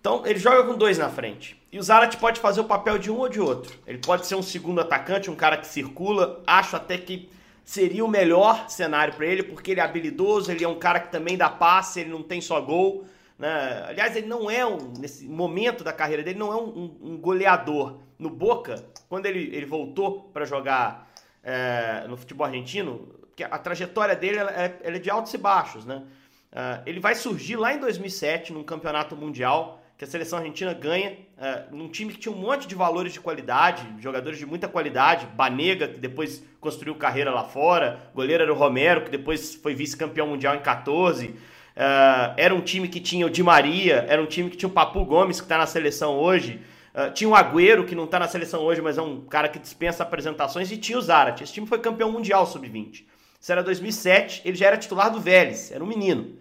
Então 0.00 0.26
ele 0.26 0.38
joga 0.38 0.64
com 0.64 0.76
dois 0.76 0.96
na 0.96 1.10
frente. 1.10 1.60
E 1.70 1.78
o 1.78 1.82
Zarat 1.82 2.16
pode 2.16 2.40
fazer 2.40 2.60
o 2.60 2.64
papel 2.64 2.98
de 2.98 3.10
um 3.10 3.18
ou 3.18 3.28
de 3.28 3.40
outro. 3.40 3.78
Ele 3.86 3.98
pode 3.98 4.26
ser 4.26 4.34
um 4.34 4.42
segundo 4.42 4.80
atacante, 4.80 5.30
um 5.30 5.36
cara 5.36 5.58
que 5.58 5.66
circula. 5.66 6.42
Acho 6.46 6.74
até 6.76 6.96
que 6.96 7.30
seria 7.62 8.04
o 8.04 8.08
melhor 8.08 8.68
cenário 8.68 9.14
para 9.14 9.26
ele, 9.26 9.42
porque 9.42 9.70
ele 9.70 9.80
é 9.80 9.82
habilidoso, 9.84 10.50
ele 10.50 10.64
é 10.64 10.68
um 10.68 10.78
cara 10.78 10.98
que 10.98 11.12
também 11.12 11.36
dá 11.36 11.48
passe, 11.48 12.00
ele 12.00 12.10
não 12.10 12.22
tem 12.22 12.40
só 12.40 12.60
gol. 12.60 13.04
Né? 13.38 13.84
Aliás, 13.88 14.16
ele 14.16 14.26
não 14.26 14.50
é, 14.50 14.66
um, 14.66 14.92
nesse 14.98 15.28
momento 15.28 15.84
da 15.84 15.92
carreira 15.92 16.22
dele, 16.22 16.38
não 16.38 16.52
é 16.52 16.56
um, 16.56 16.96
um, 17.00 17.18
goleador. 17.18 17.98
No 18.18 18.28
Boca, 18.28 18.84
quando 19.08 19.26
ele, 19.26 19.54
ele 19.54 19.66
voltou 19.66 20.30
para 20.32 20.44
jogar 20.44 21.10
é, 21.44 22.06
no 22.08 22.16
futebol 22.16 22.46
argentino, 22.46 23.08
a 23.50 23.58
trajetória 23.58 24.16
dele 24.16 24.38
ela 24.38 24.50
é, 24.50 24.78
ela 24.82 24.96
é 24.96 24.98
de 24.98 25.10
altos 25.10 25.32
e 25.32 25.38
baixos. 25.38 25.84
Né? 25.86 26.02
Uh, 26.52 26.82
ele 26.84 27.00
vai 27.00 27.14
surgir 27.14 27.56
lá 27.56 27.72
em 27.72 27.78
2007, 27.78 28.52
num 28.52 28.64
campeonato 28.64 29.16
mundial 29.16 29.79
que 30.00 30.04
a 30.04 30.08
seleção 30.08 30.38
argentina 30.38 30.72
ganha 30.72 31.12
uh, 31.36 31.76
num 31.76 31.86
time 31.86 32.10
que 32.10 32.18
tinha 32.18 32.34
um 32.34 32.38
monte 32.38 32.66
de 32.66 32.74
valores 32.74 33.12
de 33.12 33.20
qualidade, 33.20 33.86
jogadores 33.98 34.38
de 34.38 34.46
muita 34.46 34.66
qualidade, 34.66 35.26
Banega, 35.26 35.88
que 35.88 36.00
depois 36.00 36.42
construiu 36.58 36.94
carreira 36.94 37.30
lá 37.30 37.44
fora, 37.44 38.00
goleiro 38.14 38.42
era 38.42 38.50
o 38.50 38.56
Romero, 38.56 39.02
que 39.02 39.10
depois 39.10 39.56
foi 39.56 39.74
vice-campeão 39.74 40.26
mundial 40.26 40.54
em 40.54 40.60
14, 40.60 41.26
uh, 41.26 41.36
era 42.38 42.54
um 42.54 42.62
time 42.62 42.88
que 42.88 42.98
tinha 42.98 43.26
o 43.26 43.28
Di 43.28 43.42
Maria, 43.42 44.06
era 44.08 44.22
um 44.22 44.24
time 44.24 44.48
que 44.48 44.56
tinha 44.56 44.70
o 44.70 44.72
Papu 44.72 45.04
Gomes, 45.04 45.38
que 45.38 45.44
está 45.44 45.58
na 45.58 45.66
seleção 45.66 46.18
hoje, 46.18 46.62
uh, 46.94 47.12
tinha 47.12 47.28
o 47.28 47.34
Agüero, 47.34 47.84
que 47.84 47.94
não 47.94 48.04
está 48.04 48.18
na 48.18 48.26
seleção 48.26 48.62
hoje, 48.62 48.80
mas 48.80 48.96
é 48.96 49.02
um 49.02 49.20
cara 49.26 49.50
que 49.50 49.58
dispensa 49.58 50.02
apresentações, 50.02 50.72
e 50.72 50.78
tinha 50.78 50.96
o 50.96 51.02
Zarate. 51.02 51.44
Esse 51.44 51.52
time 51.52 51.66
foi 51.66 51.78
campeão 51.78 52.10
mundial 52.10 52.46
sub-20. 52.46 53.04
Isso 53.38 53.52
era 53.52 53.62
2007, 53.62 54.40
ele 54.46 54.56
já 54.56 54.68
era 54.68 54.78
titular 54.78 55.10
do 55.10 55.20
Vélez, 55.20 55.70
era 55.70 55.84
um 55.84 55.86
menino. 55.86 56.38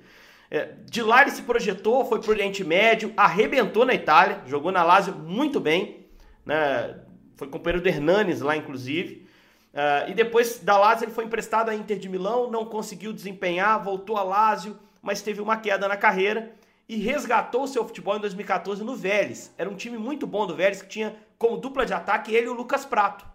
É, 0.51 0.73
de 0.85 1.03
lá 1.03 1.21
ele 1.21 1.31
se 1.31 1.43
projetou, 1.43 2.05
foi 2.05 2.19
para 2.19 2.29
o 2.29 2.31
Oriente 2.31 2.63
Médio, 2.63 3.13
arrebentou 3.15 3.85
na 3.85 3.93
Itália, 3.93 4.41
jogou 4.47 4.71
na 4.71 4.83
Lazio 4.83 5.13
muito 5.13 5.59
bem, 5.59 6.07
né? 6.45 6.99
foi 7.35 7.47
companheiro 7.47 7.81
do 7.81 7.87
Hernanes 7.87 8.41
lá, 8.41 8.57
inclusive. 8.57 9.27
Uh, 9.71 10.09
e 10.09 10.13
depois 10.13 10.59
da 10.59 10.77
Lazio 10.77 11.05
ele 11.05 11.11
foi 11.11 11.25
emprestado 11.25 11.69
à 11.69 11.75
Inter 11.75 11.99
de 11.99 12.09
Milão, 12.09 12.49
não 12.49 12.65
conseguiu 12.65 13.13
desempenhar, 13.13 13.81
voltou 13.81 14.17
a 14.17 14.23
Lazio, 14.23 14.77
mas 15.01 15.21
teve 15.21 15.39
uma 15.39 15.57
queda 15.57 15.87
na 15.87 15.95
carreira 15.95 16.51
e 16.87 16.97
resgatou 16.97 17.63
o 17.63 17.67
seu 17.67 17.85
futebol 17.85 18.17
em 18.17 18.19
2014 18.19 18.83
no 18.83 18.95
Vélez. 18.95 19.53
Era 19.57 19.69
um 19.69 19.75
time 19.75 19.97
muito 19.97 20.25
bom 20.25 20.47
do 20.47 20.55
Vélez, 20.55 20.81
que 20.81 20.89
tinha 20.89 21.15
como 21.37 21.55
dupla 21.57 21.85
de 21.85 21.93
ataque 21.93 22.33
ele 22.33 22.47
e 22.47 22.49
o 22.49 22.53
Lucas 22.53 22.83
Prato. 22.83 23.25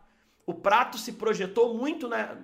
O 0.44 0.52
Prato 0.52 0.98
se 0.98 1.12
projetou 1.12 1.72
muito, 1.72 2.08
né, 2.08 2.36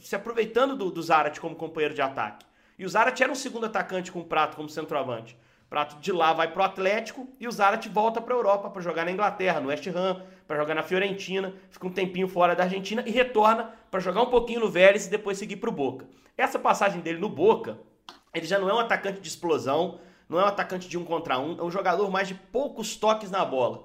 se 0.00 0.16
aproveitando 0.16 0.74
do, 0.74 0.90
do 0.90 1.02
como 1.40 1.54
companheiro 1.54 1.94
de 1.94 2.00
ataque. 2.00 2.46
E 2.78 2.84
o 2.84 2.88
Zarat 2.88 3.20
era 3.20 3.30
um 3.30 3.36
segundo 3.36 3.66
atacante 3.66 4.10
com 4.10 4.20
o 4.20 4.24
Prato 4.24 4.56
como 4.56 4.68
centroavante. 4.68 5.36
Prato 5.70 5.96
de 6.00 6.12
lá 6.12 6.32
vai 6.32 6.52
pro 6.52 6.62
Atlético 6.62 7.28
e 7.40 7.48
o 7.48 7.52
Zarat 7.52 7.88
volta 7.88 8.20
para 8.20 8.34
a 8.34 8.36
Europa 8.36 8.70
para 8.70 8.82
jogar 8.82 9.04
na 9.04 9.10
Inglaterra, 9.10 9.60
no 9.60 9.68
West 9.68 9.86
Ham, 9.88 10.22
para 10.46 10.56
jogar 10.56 10.74
na 10.74 10.82
Fiorentina, 10.82 11.54
fica 11.70 11.86
um 11.86 11.90
tempinho 11.90 12.28
fora 12.28 12.54
da 12.54 12.64
Argentina 12.64 13.02
e 13.06 13.10
retorna 13.10 13.72
para 13.90 14.00
jogar 14.00 14.22
um 14.22 14.30
pouquinho 14.30 14.60
no 14.60 14.70
Vélez 14.70 15.06
e 15.06 15.10
depois 15.10 15.38
seguir 15.38 15.56
pro 15.56 15.72
Boca. 15.72 16.06
Essa 16.36 16.58
passagem 16.58 17.00
dele 17.00 17.18
no 17.18 17.28
Boca, 17.28 17.78
ele 18.32 18.46
já 18.46 18.58
não 18.58 18.68
é 18.68 18.74
um 18.74 18.78
atacante 18.78 19.20
de 19.20 19.28
explosão, 19.28 19.98
não 20.28 20.38
é 20.38 20.44
um 20.44 20.48
atacante 20.48 20.88
de 20.88 20.98
um 20.98 21.04
contra 21.04 21.38
um, 21.38 21.58
é 21.58 21.62
um 21.62 21.70
jogador 21.70 22.10
mais 22.10 22.28
de 22.28 22.34
poucos 22.34 22.96
toques 22.96 23.30
na 23.30 23.44
bola. 23.44 23.84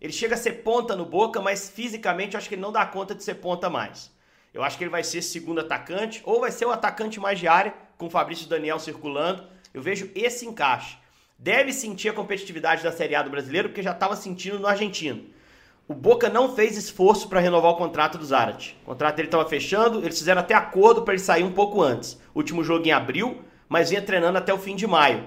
Ele 0.00 0.12
chega 0.12 0.34
a 0.34 0.38
ser 0.38 0.62
ponta 0.62 0.94
no 0.94 1.04
Boca, 1.04 1.40
mas 1.40 1.68
fisicamente 1.68 2.34
eu 2.34 2.38
acho 2.38 2.48
que 2.48 2.54
ele 2.54 2.62
não 2.62 2.72
dá 2.72 2.86
conta 2.86 3.14
de 3.14 3.22
ser 3.22 3.34
ponta 3.34 3.68
mais. 3.68 4.12
Eu 4.54 4.62
acho 4.62 4.78
que 4.78 4.84
ele 4.84 4.90
vai 4.90 5.04
ser 5.04 5.22
segundo 5.22 5.60
atacante 5.60 6.22
ou 6.24 6.40
vai 6.40 6.50
ser 6.50 6.66
o 6.66 6.70
atacante 6.70 7.20
mais 7.20 7.38
de 7.38 7.46
área 7.46 7.74
com 7.98 8.06
o 8.06 8.10
Fabrício 8.10 8.48
Daniel 8.48 8.78
circulando. 8.78 9.44
Eu 9.74 9.82
vejo 9.82 10.10
esse 10.14 10.46
encaixe. 10.46 10.96
Deve 11.38 11.72
sentir 11.72 12.08
a 12.08 12.12
competitividade 12.12 12.82
da 12.82 12.90
Série 12.90 13.14
A 13.14 13.22
do 13.22 13.30
brasileiro, 13.30 13.68
porque 13.68 13.82
já 13.82 13.92
estava 13.92 14.16
sentindo 14.16 14.58
no 14.58 14.66
argentino. 14.66 15.24
O 15.86 15.94
Boca 15.94 16.28
não 16.28 16.54
fez 16.54 16.76
esforço 16.76 17.28
para 17.28 17.40
renovar 17.40 17.72
o 17.72 17.76
contrato 17.76 18.18
do 18.18 18.24
Zarat. 18.24 18.76
O 18.82 18.86
contrato 18.86 19.16
dele 19.16 19.28
estava 19.28 19.48
fechando, 19.48 20.00
eles 20.00 20.18
fizeram 20.18 20.40
até 20.40 20.54
acordo 20.54 21.02
para 21.02 21.14
ele 21.14 21.22
sair 21.22 21.42
um 21.42 21.52
pouco 21.52 21.80
antes. 21.82 22.20
Último 22.34 22.62
jogo 22.62 22.86
em 22.86 22.92
abril, 22.92 23.42
mas 23.68 23.90
vinha 23.90 24.02
treinando 24.02 24.36
até 24.36 24.52
o 24.52 24.58
fim 24.58 24.76
de 24.76 24.86
maio. 24.86 25.24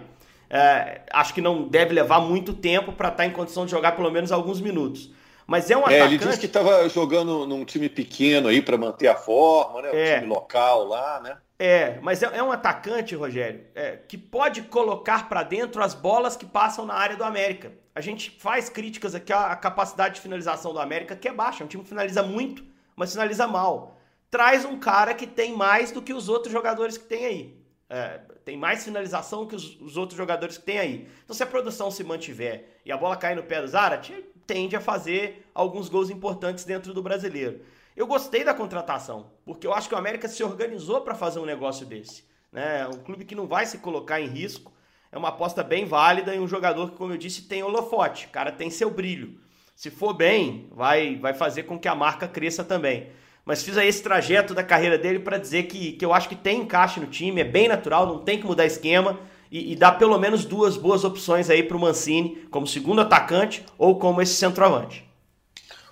É, 0.50 1.02
acho 1.12 1.34
que 1.34 1.42
não 1.42 1.68
deve 1.68 1.94
levar 1.94 2.20
muito 2.20 2.54
tempo 2.54 2.92
para 2.92 3.08
estar 3.08 3.24
tá 3.24 3.26
em 3.26 3.32
condição 3.32 3.66
de 3.66 3.72
jogar 3.72 3.94
pelo 3.94 4.12
menos 4.12 4.32
alguns 4.32 4.62
minutos. 4.62 5.12
Mas 5.48 5.72
é 5.72 5.76
um 5.76 5.82
é, 5.82 5.84
atacante... 5.84 6.14
Ele 6.14 6.18
disse 6.18 6.40
que 6.40 6.46
estava 6.46 6.88
jogando 6.90 7.48
num 7.48 7.66
time 7.66 7.90
pequeno 7.90 8.48
aí 8.48 8.62
para 8.62 8.78
manter 8.78 9.08
a 9.08 9.16
forma, 9.16 9.82
né? 9.82 9.90
É. 9.94 10.18
Um 10.18 10.20
time 10.20 10.34
local 10.34 10.86
lá, 10.86 11.20
né? 11.22 11.38
É, 11.64 12.00
mas 12.02 12.24
é, 12.24 12.38
é 12.38 12.42
um 12.42 12.52
atacante, 12.52 13.14
Rogério, 13.14 13.64
é, 13.76 13.96
que 13.96 14.18
pode 14.18 14.64
colocar 14.64 15.30
para 15.30 15.44
dentro 15.44 15.84
as 15.84 15.94
bolas 15.94 16.36
que 16.36 16.44
passam 16.44 16.88
na 16.88 16.96
área 16.96 17.16
do 17.16 17.24
América. 17.24 17.72
A 17.94 18.02
gente 18.02 18.32
faz 18.32 18.68
críticas 18.68 19.14
aqui 19.14 19.32
à 19.32 19.56
capacidade 19.56 20.16
de 20.16 20.22
finalização 20.22 20.74
do 20.74 20.80
América, 20.80 21.16
que 21.16 21.28
é 21.28 21.32
baixa. 21.32 21.62
É 21.62 21.66
um 21.66 21.68
time 21.68 21.84
que 21.84 21.90
finaliza 21.90 22.24
muito, 22.24 22.66
mas 22.96 23.12
finaliza 23.12 23.46
mal. 23.46 23.96
Traz 24.32 24.66
um 24.66 24.80
cara 24.80 25.14
que 25.14 25.28
tem 25.28 25.56
mais 25.56 25.92
do 25.92 26.02
que 26.02 26.16
os 26.16 26.30
outros 26.30 26.52
jogadores 26.52 26.98
que 26.98 27.06
tem 27.06 27.26
aí. 27.28 27.56
É, 27.88 28.22
tem 28.44 28.58
mais 28.58 28.84
finalização 28.84 29.46
que 29.46 29.56
os, 29.56 29.80
os, 29.80 29.98
outros 29.98 30.18
jogadores 30.18 30.58
que 30.58 30.66
tem 30.66 30.80
aí. 30.80 31.08
Então, 31.24 31.36
se 31.36 31.44
a 31.44 31.46
produção 31.46 31.92
se 31.92 32.04
mantiver 32.04 32.80
e 32.84 32.92
a 32.92 32.98
bola 32.98 33.16
cair 33.16 33.36
no 33.36 33.44
pé 33.44 33.62
do 33.62 33.68
Zarat, 33.68 34.10
tende 34.48 34.76
a 34.76 34.82
fazer 34.82 35.48
alguns 35.54 35.90
gols 35.90 36.10
importantes 36.10 36.66
dentro 36.66 36.92
do 36.92 37.04
brasileiro. 37.04 37.62
Eu 37.96 38.08
gostei 38.08 38.44
da 38.44 38.54
contratação, 38.54 39.32
porque 39.46 39.68
eu 39.68 39.74
acho 39.74 39.90
que 39.90 39.96
o 39.96 39.98
América 39.98 40.28
se 40.28 40.44
organizou 40.44 41.02
para 41.02 41.14
fazer 41.14 41.40
um 41.40 41.46
negócio 41.46 41.86
desse. 41.86 42.24
Né? 42.52 42.88
Um 42.88 43.00
clube 43.00 43.26
que 43.26 43.36
não 43.36 43.48
vai 43.48 43.66
se 43.66 43.80
colocar 43.80 44.22
em 44.22 44.28
risco. 44.28 44.72
É 45.12 45.18
uma 45.18 45.28
aposta 45.28 45.62
bem 45.62 45.84
válida 45.84 46.34
e 46.34 46.40
um 46.40 46.48
jogador 46.48 46.92
que, 46.92 46.98
como 46.98 47.12
eu 47.12 47.18
disse, 47.18 47.44
tem 47.44 47.64
holofote. 47.64 48.28
O 48.28 48.30
cara 48.30 48.52
tem 48.52 48.70
seu 48.70 48.90
brilho. 48.90 49.38
Se 49.76 49.90
for 49.90 50.14
bem, 50.14 50.70
vai, 50.72 51.18
vai 51.18 51.34
fazer 51.34 51.64
com 51.64 51.78
que 51.78 51.88
a 51.88 51.96
marca 51.96 52.28
cresça 52.28 52.64
também. 52.64 53.10
Mas 53.44 53.64
fiz 53.64 53.78
aí 53.78 53.90
esse 53.90 54.02
trajeto 54.02 54.54
da 54.54 54.64
carreira 54.64 54.98
dele 54.98 55.20
para 55.20 55.38
dizer 55.38 55.64
que, 55.64 55.94
que 55.94 56.06
eu 56.06 56.14
acho 56.14 56.30
que 56.30 56.36
tem 56.36 56.62
encaixe 56.62 57.00
no 57.00 57.08
time, 57.08 57.42
é 57.42 57.44
bem 57.44 57.68
natural, 57.68 58.06
não 58.06 58.20
tem 58.20 58.40
que 58.40 58.46
mudar 58.46 58.66
esquema 58.66 59.20
e, 59.52 59.74
e 59.74 59.76
dá 59.76 59.92
pelo 59.92 60.18
menos 60.18 60.46
duas 60.46 60.78
boas 60.78 61.04
opções 61.04 61.50
aí 61.50 61.64
para 61.64 61.76
o 61.76 61.80
Mancini, 61.80 62.48
como 62.50 62.66
segundo 62.66 63.02
atacante 63.02 63.66
ou 63.78 64.00
como 64.00 64.22
esse 64.22 64.36
centroavante. 64.36 65.11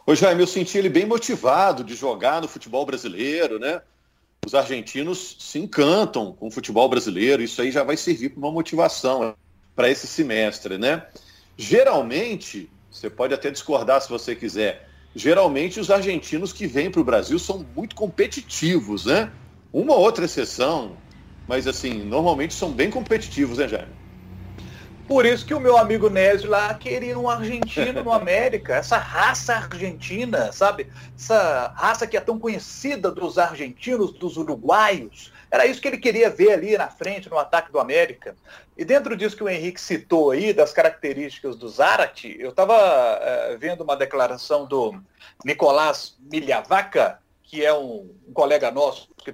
Ô 0.06 0.15
Jaime, 0.15 0.41
eu 0.41 0.48
senti 0.48 0.77
ele 0.77 0.89
bem 0.89 1.06
motivado 1.06 1.84
de 1.84 1.96
jogar 1.96 2.41
no 2.41 2.48
futebol 2.48 2.86
brasileiro, 2.86 3.60
né? 3.60 3.82
Os 4.46 4.56
argentinos 4.56 5.36
se 5.39 5.60
encantam 5.60 6.34
com 6.34 6.48
o 6.48 6.51
futebol 6.51 6.88
brasileiro, 6.89 7.44
isso 7.44 7.62
aí 7.62 7.72
já 7.72 7.84
vai 7.84 7.98
servir 7.98 8.29
para 8.29 8.39
uma 8.39 8.51
motivação 8.51 9.36
para 9.75 9.89
esse 9.89 10.08
semestre, 10.08 10.77
né? 10.77 11.06
Geralmente, 11.58 12.70
você 12.89 13.10
pode 13.10 13.34
até 13.34 13.51
discordar 13.51 14.01
se 14.01 14.10
você 14.10 14.36
quiser, 14.36 14.89
geralmente 15.13 15.79
os 15.79 15.91
argentinos 15.91 16.53
que 16.53 16.65
vêm 16.65 16.89
para 16.89 17.01
o 17.01 17.03
Brasil 17.03 17.38
são 17.38 17.65
muito 17.75 17.96
competitivos, 17.96 19.06
né? 19.06 19.32
Uma 19.72 19.96
outra 19.96 20.25
exceção, 20.25 20.98
mas 21.48 21.68
assim, 21.68 22.03
normalmente 22.03 22.53
são 22.53 22.72
bem 22.72 22.89
competitivos, 22.89 23.58
né, 23.58 23.68
Jaime? 23.68 23.99
Por 25.10 25.25
isso 25.25 25.44
que 25.44 25.56
o 25.56 25.60
meu 25.60 25.75
amigo 25.75 26.08
Nésio 26.08 26.51
lá 26.51 26.72
queria 26.75 27.18
um 27.18 27.28
argentino 27.28 28.04
no 28.04 28.13
América, 28.13 28.75
essa 28.75 28.96
raça 28.96 29.56
argentina, 29.56 30.51
sabe? 30.51 30.88
Essa 31.18 31.74
raça 31.75 32.06
que 32.06 32.16
é 32.16 32.22
tão 32.22 32.38
conhecida 32.38 33.10
dos 33.10 33.39
argentinos, 33.39 34.13
dos 34.13 34.38
uruguaios. 34.38 35.34
Era 35.50 35.66
isso 35.66 35.82
que 35.82 35.88
ele 35.88 35.98
queria 35.98 36.30
ver 36.30 36.51
ali 36.51 36.78
na 36.78 36.89
frente, 36.89 37.28
no 37.28 37.39
ataque 37.39 37.72
do 37.72 37.80
América. 37.80 38.36
E 38.78 38.86
dentro 38.86 39.18
disso 39.18 39.36
que 39.36 39.44
o 39.44 39.50
Henrique 39.50 39.82
citou 39.82 40.30
aí, 40.30 40.54
das 40.54 40.72
características 40.72 41.56
do 41.56 41.68
Zarate, 41.68 42.38
eu 42.39 42.51
estava 42.51 42.75
é, 42.75 43.58
vendo 43.58 43.84
uma 43.84 43.98
declaração 43.98 44.68
do 44.68 45.01
Nicolás 45.44 46.18
Milhavaca, 46.20 47.20
que 47.42 47.66
é 47.66 47.74
um, 47.74 48.16
um 48.28 48.32
colega 48.32 48.70
nosso 48.70 49.10
que 49.18 49.34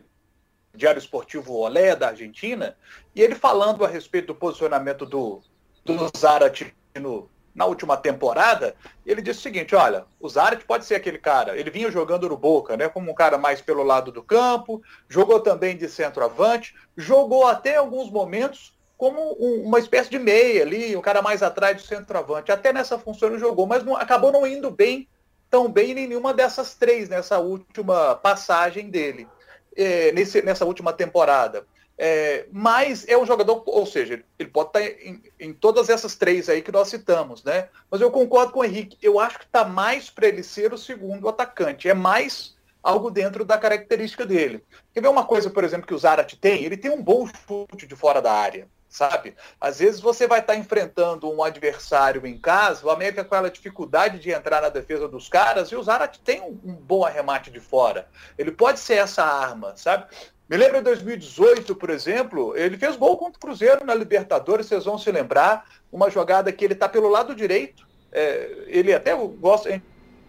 Diário 0.73 0.99
Esportivo 0.99 1.53
Olé 1.53 1.97
da 1.97 2.07
Argentina, 2.07 2.77
e 3.13 3.21
ele 3.21 3.35
falando 3.35 3.83
a 3.83 3.89
respeito 3.89 4.27
do 4.27 4.35
posicionamento 4.35 5.05
do, 5.05 5.41
do 5.85 6.09
Zarat 6.17 6.73
no, 6.99 7.29
na 7.53 7.65
última 7.65 7.95
temporada, 7.95 8.75
ele 9.05 9.21
disse 9.21 9.39
o 9.39 9.43
seguinte, 9.43 9.75
olha, 9.75 10.05
o 10.19 10.27
Zarat 10.27 10.65
pode 10.65 10.85
ser 10.85 10.95
aquele 10.95 11.17
cara, 11.17 11.57
ele 11.57 11.69
vinha 11.69 11.91
jogando 11.91 12.27
no 12.27 12.35
Boca, 12.35 12.75
né, 12.75 12.89
como 12.89 13.11
um 13.11 13.15
cara 13.15 13.37
mais 13.37 13.61
pelo 13.61 13.83
lado 13.83 14.11
do 14.11 14.23
campo, 14.23 14.81
jogou 15.07 15.39
também 15.39 15.77
de 15.77 15.87
centroavante, 15.87 16.75
jogou 16.97 17.47
até 17.47 17.75
alguns 17.75 18.09
momentos 18.09 18.75
como 18.97 19.35
um, 19.39 19.67
uma 19.67 19.79
espécie 19.79 20.09
de 20.09 20.17
meia 20.17 20.63
ali, 20.63 20.95
um 20.95 21.01
cara 21.01 21.21
mais 21.21 21.43
atrás 21.43 21.75
do 21.75 21.83
centroavante. 21.83 22.51
Até 22.51 22.71
nessa 22.71 22.97
função 22.97 23.29
ele 23.29 23.39
jogou, 23.39 23.67
mas 23.67 23.83
não, 23.83 23.95
acabou 23.95 24.31
não 24.31 24.47
indo 24.47 24.71
bem, 24.71 25.07
tão 25.49 25.69
bem 25.69 25.91
em 25.91 26.07
nenhuma 26.07 26.33
dessas 26.33 26.75
três, 26.75 27.09
nessa 27.09 27.39
última 27.39 28.15
passagem 28.15 28.89
dele 28.89 29.27
é, 29.75 30.11
nesse, 30.13 30.41
nessa 30.41 30.65
última 30.65 30.93
temporada. 30.93 31.65
É, 31.97 32.45
mas 32.51 33.07
é 33.07 33.17
um 33.17 33.25
jogador, 33.25 33.63
ou 33.65 33.85
seja, 33.85 34.21
ele 34.37 34.49
pode 34.49 34.69
estar 34.69 34.81
em, 34.81 35.23
em, 35.39 35.53
todas 35.53 35.89
essas 35.89 36.15
três 36.15 36.49
aí 36.49 36.61
que 36.61 36.71
nós 36.71 36.89
citamos, 36.89 37.43
né? 37.43 37.69
Mas 37.89 38.01
eu 38.01 38.11
concordo 38.11 38.51
com 38.51 38.59
o 38.59 38.65
Henrique, 38.65 38.97
eu 39.01 39.19
acho 39.19 39.39
que 39.39 39.45
está 39.45 39.63
mais 39.63 40.09
para 40.09 40.27
ele 40.27 40.43
ser 40.43 40.73
o 40.73 40.77
segundo 40.77 41.29
atacante, 41.29 41.87
é 41.87 41.93
mais 41.93 42.55
algo 42.83 43.09
dentro 43.09 43.45
da 43.45 43.57
característica 43.57 44.25
dele. 44.25 44.61
Quer 44.93 45.01
ver 45.01 45.07
uma 45.07 45.25
coisa, 45.25 45.49
por 45.49 45.63
exemplo, 45.63 45.87
que 45.87 45.93
o 45.93 45.97
Zarat 45.97 46.35
tem? 46.35 46.63
Ele 46.63 46.77
tem 46.77 46.91
um 46.91 47.01
bom 47.01 47.27
chute 47.27 47.87
de 47.87 47.95
fora 47.95 48.21
da 48.21 48.33
área 48.33 48.67
sabe? 48.95 49.35
Às 49.59 49.79
vezes 49.79 49.99
você 49.99 50.25
vai 50.25 50.39
estar 50.39 50.55
enfrentando 50.55 51.29
um 51.29 51.43
adversário 51.43 52.25
em 52.25 52.37
casa, 52.37 52.85
o 52.85 52.89
América 52.89 53.25
com 53.25 53.35
aquela 53.35 53.51
dificuldade 53.51 54.19
de 54.19 54.31
entrar 54.31 54.61
na 54.61 54.69
defesa 54.69 55.05
dos 55.05 55.27
caras, 55.27 55.67
e 55.67 55.75
o 55.75 55.83
Zarat 55.83 56.17
tem 56.19 56.41
um, 56.41 56.57
um 56.63 56.73
bom 56.73 57.03
arremate 57.03 57.51
de 57.51 57.59
fora. 57.59 58.07
Ele 58.37 58.51
pode 58.51 58.79
ser 58.79 58.95
essa 58.95 59.21
arma, 59.21 59.73
sabe? 59.75 60.05
Me 60.47 60.55
lembro 60.55 60.77
em 60.77 60.83
2018, 60.83 61.75
por 61.75 61.89
exemplo, 61.89 62.55
ele 62.55 62.77
fez 62.77 62.95
gol 62.95 63.17
contra 63.17 63.37
o 63.37 63.39
Cruzeiro 63.41 63.83
na 63.83 63.93
Libertadores, 63.93 64.67
vocês 64.67 64.85
vão 64.85 64.97
se 64.97 65.11
lembrar, 65.11 65.65
uma 65.91 66.09
jogada 66.09 66.51
que 66.53 66.63
ele 66.63 66.73
está 66.73 66.87
pelo 66.87 67.09
lado 67.09 67.35
direito, 67.35 67.85
é, 68.13 68.63
ele 68.67 68.93
até 68.93 69.13
gosta, 69.13 69.81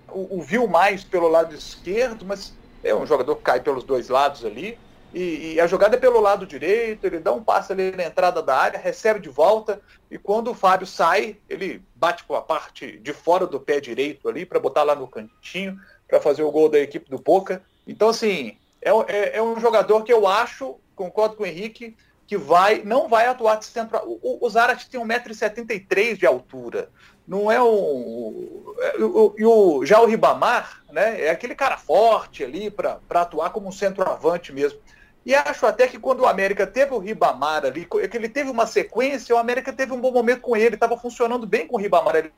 o, 0.08 0.38
o 0.38 0.42
viu 0.42 0.66
mais 0.66 1.04
pelo 1.04 1.28
lado 1.28 1.54
esquerdo, 1.54 2.24
mas 2.24 2.52
é 2.82 2.92
um 2.92 3.06
jogador 3.06 3.36
que 3.36 3.42
cai 3.42 3.60
pelos 3.60 3.84
dois 3.84 4.08
lados 4.08 4.44
ali, 4.44 4.76
e, 5.16 5.54
e, 5.54 5.60
a 5.60 5.66
jogada 5.66 5.96
é 5.96 5.98
pelo 5.98 6.20
lado 6.20 6.46
direito, 6.46 7.06
ele 7.06 7.18
dá 7.18 7.32
um 7.32 7.42
passe 7.42 7.72
ali 7.72 7.90
na 7.90 8.04
entrada 8.04 8.42
da 8.42 8.54
área, 8.54 8.78
recebe 8.78 9.18
de 9.18 9.30
volta, 9.30 9.80
e 10.10 10.18
quando 10.18 10.50
o 10.50 10.54
Fábio 10.54 10.86
sai, 10.86 11.38
ele 11.48 11.82
bate 11.94 12.24
com 12.24 12.34
a 12.34 12.42
parte 12.42 12.98
de 12.98 13.14
fora 13.14 13.46
do 13.46 13.58
pé 13.58 13.80
direito 13.80 14.28
ali, 14.28 14.44
para 14.44 14.60
botar 14.60 14.82
lá 14.82 14.94
no 14.94 15.08
cantinho, 15.08 15.80
para 16.06 16.20
fazer 16.20 16.42
o 16.42 16.50
gol 16.50 16.68
da 16.68 16.78
equipe 16.78 17.08
do 17.08 17.18
Boca. 17.18 17.62
Então, 17.86 18.10
assim, 18.10 18.58
é, 18.82 18.90
é, 18.90 19.36
é, 19.38 19.42
um 19.42 19.58
jogador 19.58 20.04
que 20.04 20.12
eu 20.12 20.26
acho, 20.26 20.76
concordo 20.94 21.34
com 21.34 21.44
o 21.44 21.46
Henrique, 21.46 21.96
que 22.26 22.36
vai, 22.36 22.82
não 22.84 23.08
vai 23.08 23.26
atuar 23.26 23.56
de 23.56 23.64
centro. 23.64 23.98
O, 24.04 24.44
o 24.44 24.50
Zarat 24.50 24.86
tem 24.86 25.00
1,73m 25.00 26.18
de 26.18 26.26
altura. 26.26 26.90
Não 27.26 27.50
é 27.50 27.62
um. 27.62 28.74
É, 28.78 29.02
o, 29.02 29.34
o, 29.40 29.86
já 29.86 30.00
o 30.00 30.06
Ribamar, 30.06 30.82
né? 30.92 31.22
É 31.22 31.30
aquele 31.30 31.54
cara 31.54 31.78
forte 31.78 32.44
ali 32.44 32.70
para 32.70 33.00
atuar 33.14 33.50
como 33.50 33.68
um 33.68 33.72
centroavante 33.72 34.52
mesmo. 34.52 34.78
E 35.26 35.34
acho 35.34 35.66
até 35.66 35.88
que 35.88 35.98
quando 35.98 36.20
o 36.20 36.26
América 36.26 36.64
teve 36.64 36.94
o 36.94 36.98
Ribamar 36.98 37.66
ali, 37.66 37.84
que 37.84 38.16
ele 38.16 38.28
teve 38.28 38.48
uma 38.48 38.64
sequência, 38.64 39.34
o 39.34 39.38
América 39.38 39.72
teve 39.72 39.92
um 39.92 40.00
bom 40.00 40.12
momento 40.12 40.40
com 40.40 40.56
ele, 40.56 40.76
estava 40.76 40.96
funcionando 40.96 41.44
bem 41.44 41.66
com 41.66 41.74
o 41.74 41.80
Ribamar 41.80 42.14
ali 42.14 42.32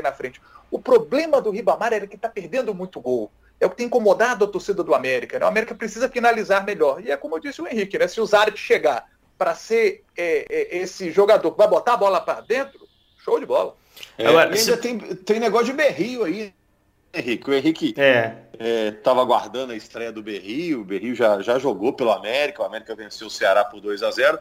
na 0.00 0.12
frente. 0.12 0.40
O 0.70 0.78
problema 0.78 1.40
do 1.40 1.50
Ribamar 1.50 1.92
era 1.92 2.06
que 2.06 2.14
está 2.14 2.28
perdendo 2.28 2.72
muito 2.72 3.00
gol. 3.00 3.32
É 3.58 3.66
o 3.66 3.70
que 3.70 3.76
tem 3.76 3.86
incomodado 3.86 4.44
a 4.44 4.48
torcida 4.48 4.84
do 4.84 4.94
América. 4.94 5.40
Né? 5.40 5.44
O 5.44 5.48
América 5.48 5.74
precisa 5.74 6.08
finalizar 6.08 6.64
melhor. 6.64 7.04
E 7.04 7.10
é 7.10 7.16
como 7.16 7.34
eu 7.34 7.40
disse 7.40 7.60
o 7.60 7.66
Henrique, 7.66 7.98
né? 7.98 8.06
se 8.06 8.20
o 8.20 8.26
Zaret 8.26 8.56
chegar 8.56 9.08
para 9.36 9.56
ser 9.56 10.04
é, 10.16 10.46
é, 10.48 10.78
esse 10.78 11.10
jogador 11.10 11.50
que 11.50 11.58
vai 11.58 11.66
botar 11.66 11.94
a 11.94 11.96
bola 11.96 12.20
para 12.20 12.42
dentro, 12.42 12.78
show 13.24 13.40
de 13.40 13.46
bola. 13.46 13.74
É, 14.16 14.28
Agora, 14.28 14.50
ainda 14.50 14.56
se... 14.56 14.76
tem, 14.76 14.98
tem 14.98 15.40
negócio 15.40 15.66
de 15.66 15.72
berrio 15.72 16.22
aí, 16.22 16.54
Henrique. 17.12 17.50
O 17.50 17.54
Henrique 17.54 17.92
estava 18.58 19.20
é. 19.20 19.22
aguardando 19.22 19.72
a 19.72 19.76
estreia 19.76 20.12
do 20.12 20.22
Berrio. 20.22 20.80
O 20.80 20.84
Berrio 20.84 21.14
já, 21.14 21.40
já 21.42 21.58
jogou 21.58 21.92
pelo 21.92 22.10
América. 22.10 22.62
O 22.62 22.66
América 22.66 22.94
venceu 22.94 23.26
o 23.26 23.30
Ceará 23.30 23.64
por 23.64 23.80
2 23.80 24.02
a 24.02 24.10
0 24.10 24.38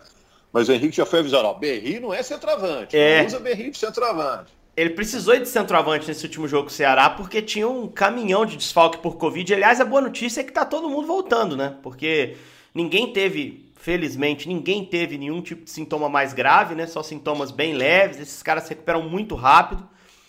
Mas 0.51 0.70
o 0.70 0.74
Henrique 0.74 0.96
já 0.96 1.05
foi 1.05 1.20
avisado: 1.20 1.48
ó, 1.48 1.53
Berrio 1.53 2.01
não 2.01 2.13
é 2.13 2.22
centroavante. 2.24 2.96
É. 2.96 3.20
Não 3.20 3.27
usa 3.27 3.39
Berrio 3.39 3.72
de 3.72 3.77
centroavante. 3.77 4.53
Ele 4.75 4.89
precisou 4.91 5.38
de 5.38 5.48
centroavante 5.48 6.08
nesse 6.08 6.25
último 6.25 6.48
jogo 6.48 6.63
com 6.63 6.70
o 6.70 6.74
Ceará 6.74 7.10
porque 7.10 7.43
tinha 7.43 7.67
um 7.67 7.88
caminhão 7.88 8.43
de 8.43 8.58
desfalque 8.58 8.98
por 8.98 9.17
Covid. 9.17 9.53
Aliás, 9.53 9.79
a 9.79 9.86
boa 9.86 10.01
notícia 10.01 10.41
é 10.41 10.43
que 10.43 10.51
tá 10.51 10.65
todo 10.65 10.89
mundo 10.89 11.05
voltando, 11.05 11.55
né? 11.55 11.77
Porque 11.84 12.36
ninguém 12.74 13.13
teve, 13.13 13.72
felizmente, 13.75 14.48
ninguém 14.48 14.84
teve 14.84 15.15
nenhum 15.15 15.41
tipo 15.41 15.63
de 15.63 15.70
sintoma 15.70 16.10
mais 16.10 16.34
grave, 16.34 16.74
né? 16.74 16.88
Só 16.88 17.03
sintomas 17.03 17.51
bem 17.51 17.75
leves. 17.75 18.20
Esses 18.20 18.41
caras 18.41 18.63
se 18.63 18.70
recuperam 18.70 19.08
muito 19.08 19.36
rápido. 19.36 19.88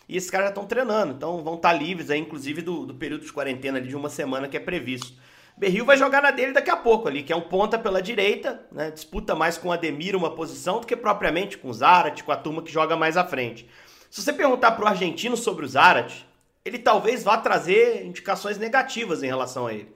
E 0.08 0.16
esses 0.16 0.30
caras 0.30 0.46
já 0.46 0.50
estão 0.50 0.66
treinando, 0.66 1.14
então 1.14 1.42
vão 1.42 1.54
estar 1.54 1.70
tá 1.70 1.74
livres 1.74 2.10
aí, 2.10 2.20
inclusive, 2.20 2.62
do, 2.62 2.86
do 2.86 2.94
período 2.94 3.24
de 3.24 3.32
quarentena 3.32 3.78
ali, 3.78 3.88
de 3.88 3.96
uma 3.96 4.08
semana 4.08 4.48
que 4.48 4.56
é 4.56 4.60
previsto. 4.60 5.14
Berril 5.56 5.84
vai 5.84 5.96
jogar 5.96 6.20
na 6.20 6.32
dele 6.32 6.52
daqui 6.52 6.70
a 6.70 6.76
pouco 6.76 7.06
ali, 7.06 7.22
que 7.22 7.32
é 7.32 7.36
um 7.36 7.40
ponta 7.40 7.78
pela 7.78 8.02
direita, 8.02 8.66
né? 8.72 8.90
Disputa 8.90 9.34
mais 9.34 9.56
com 9.56 9.68
o 9.68 9.72
Ademir 9.72 10.16
uma 10.16 10.34
posição 10.34 10.80
do 10.80 10.86
que 10.86 10.96
propriamente 10.96 11.56
com 11.56 11.68
o 11.68 11.74
Zarat, 11.74 12.22
com 12.22 12.32
a 12.32 12.36
turma 12.36 12.60
que 12.62 12.72
joga 12.72 12.96
mais 12.96 13.16
à 13.16 13.24
frente. 13.24 13.68
Se 14.10 14.20
você 14.20 14.32
perguntar 14.32 14.72
para 14.72 14.84
o 14.84 14.88
argentino 14.88 15.36
sobre 15.36 15.64
o 15.64 15.68
Zarat, 15.68 16.26
ele 16.64 16.78
talvez 16.78 17.22
vá 17.22 17.36
trazer 17.36 18.04
indicações 18.04 18.58
negativas 18.58 19.22
em 19.22 19.26
relação 19.26 19.66
a 19.66 19.72
ele. 19.72 19.94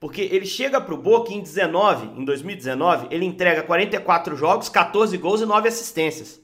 Porque 0.00 0.22
ele 0.22 0.46
chega 0.46 0.80
para 0.80 0.94
o 0.94 0.98
Boca 0.98 1.32
em 1.32 1.40
19, 1.40 2.20
em 2.20 2.24
2019, 2.24 3.08
ele 3.10 3.24
entrega 3.24 3.62
44 3.62 4.36
jogos, 4.36 4.68
14 4.68 5.16
gols 5.18 5.40
e 5.40 5.46
9 5.46 5.68
assistências. 5.68 6.40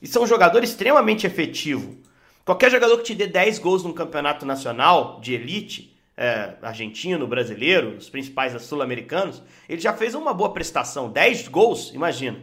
E 0.00 0.06
são 0.06 0.22
um 0.22 0.26
jogador 0.26 0.62
extremamente 0.62 1.26
efetivo. 1.26 1.96
Qualquer 2.44 2.70
jogador 2.70 2.98
que 2.98 3.04
te 3.04 3.14
dê 3.14 3.26
10 3.26 3.58
gols 3.58 3.82
num 3.84 3.92
campeonato 3.92 4.44
nacional 4.44 5.18
de 5.20 5.32
elite, 5.32 5.96
é, 6.14 6.54
argentino, 6.60 7.26
brasileiro, 7.26 7.96
os 7.96 8.10
principais 8.10 8.60
sul-americanos, 8.62 9.42
ele 9.66 9.80
já 9.80 9.94
fez 9.94 10.14
uma 10.14 10.34
boa 10.34 10.52
prestação. 10.52 11.10
10 11.10 11.48
gols, 11.48 11.92
imagina. 11.94 12.38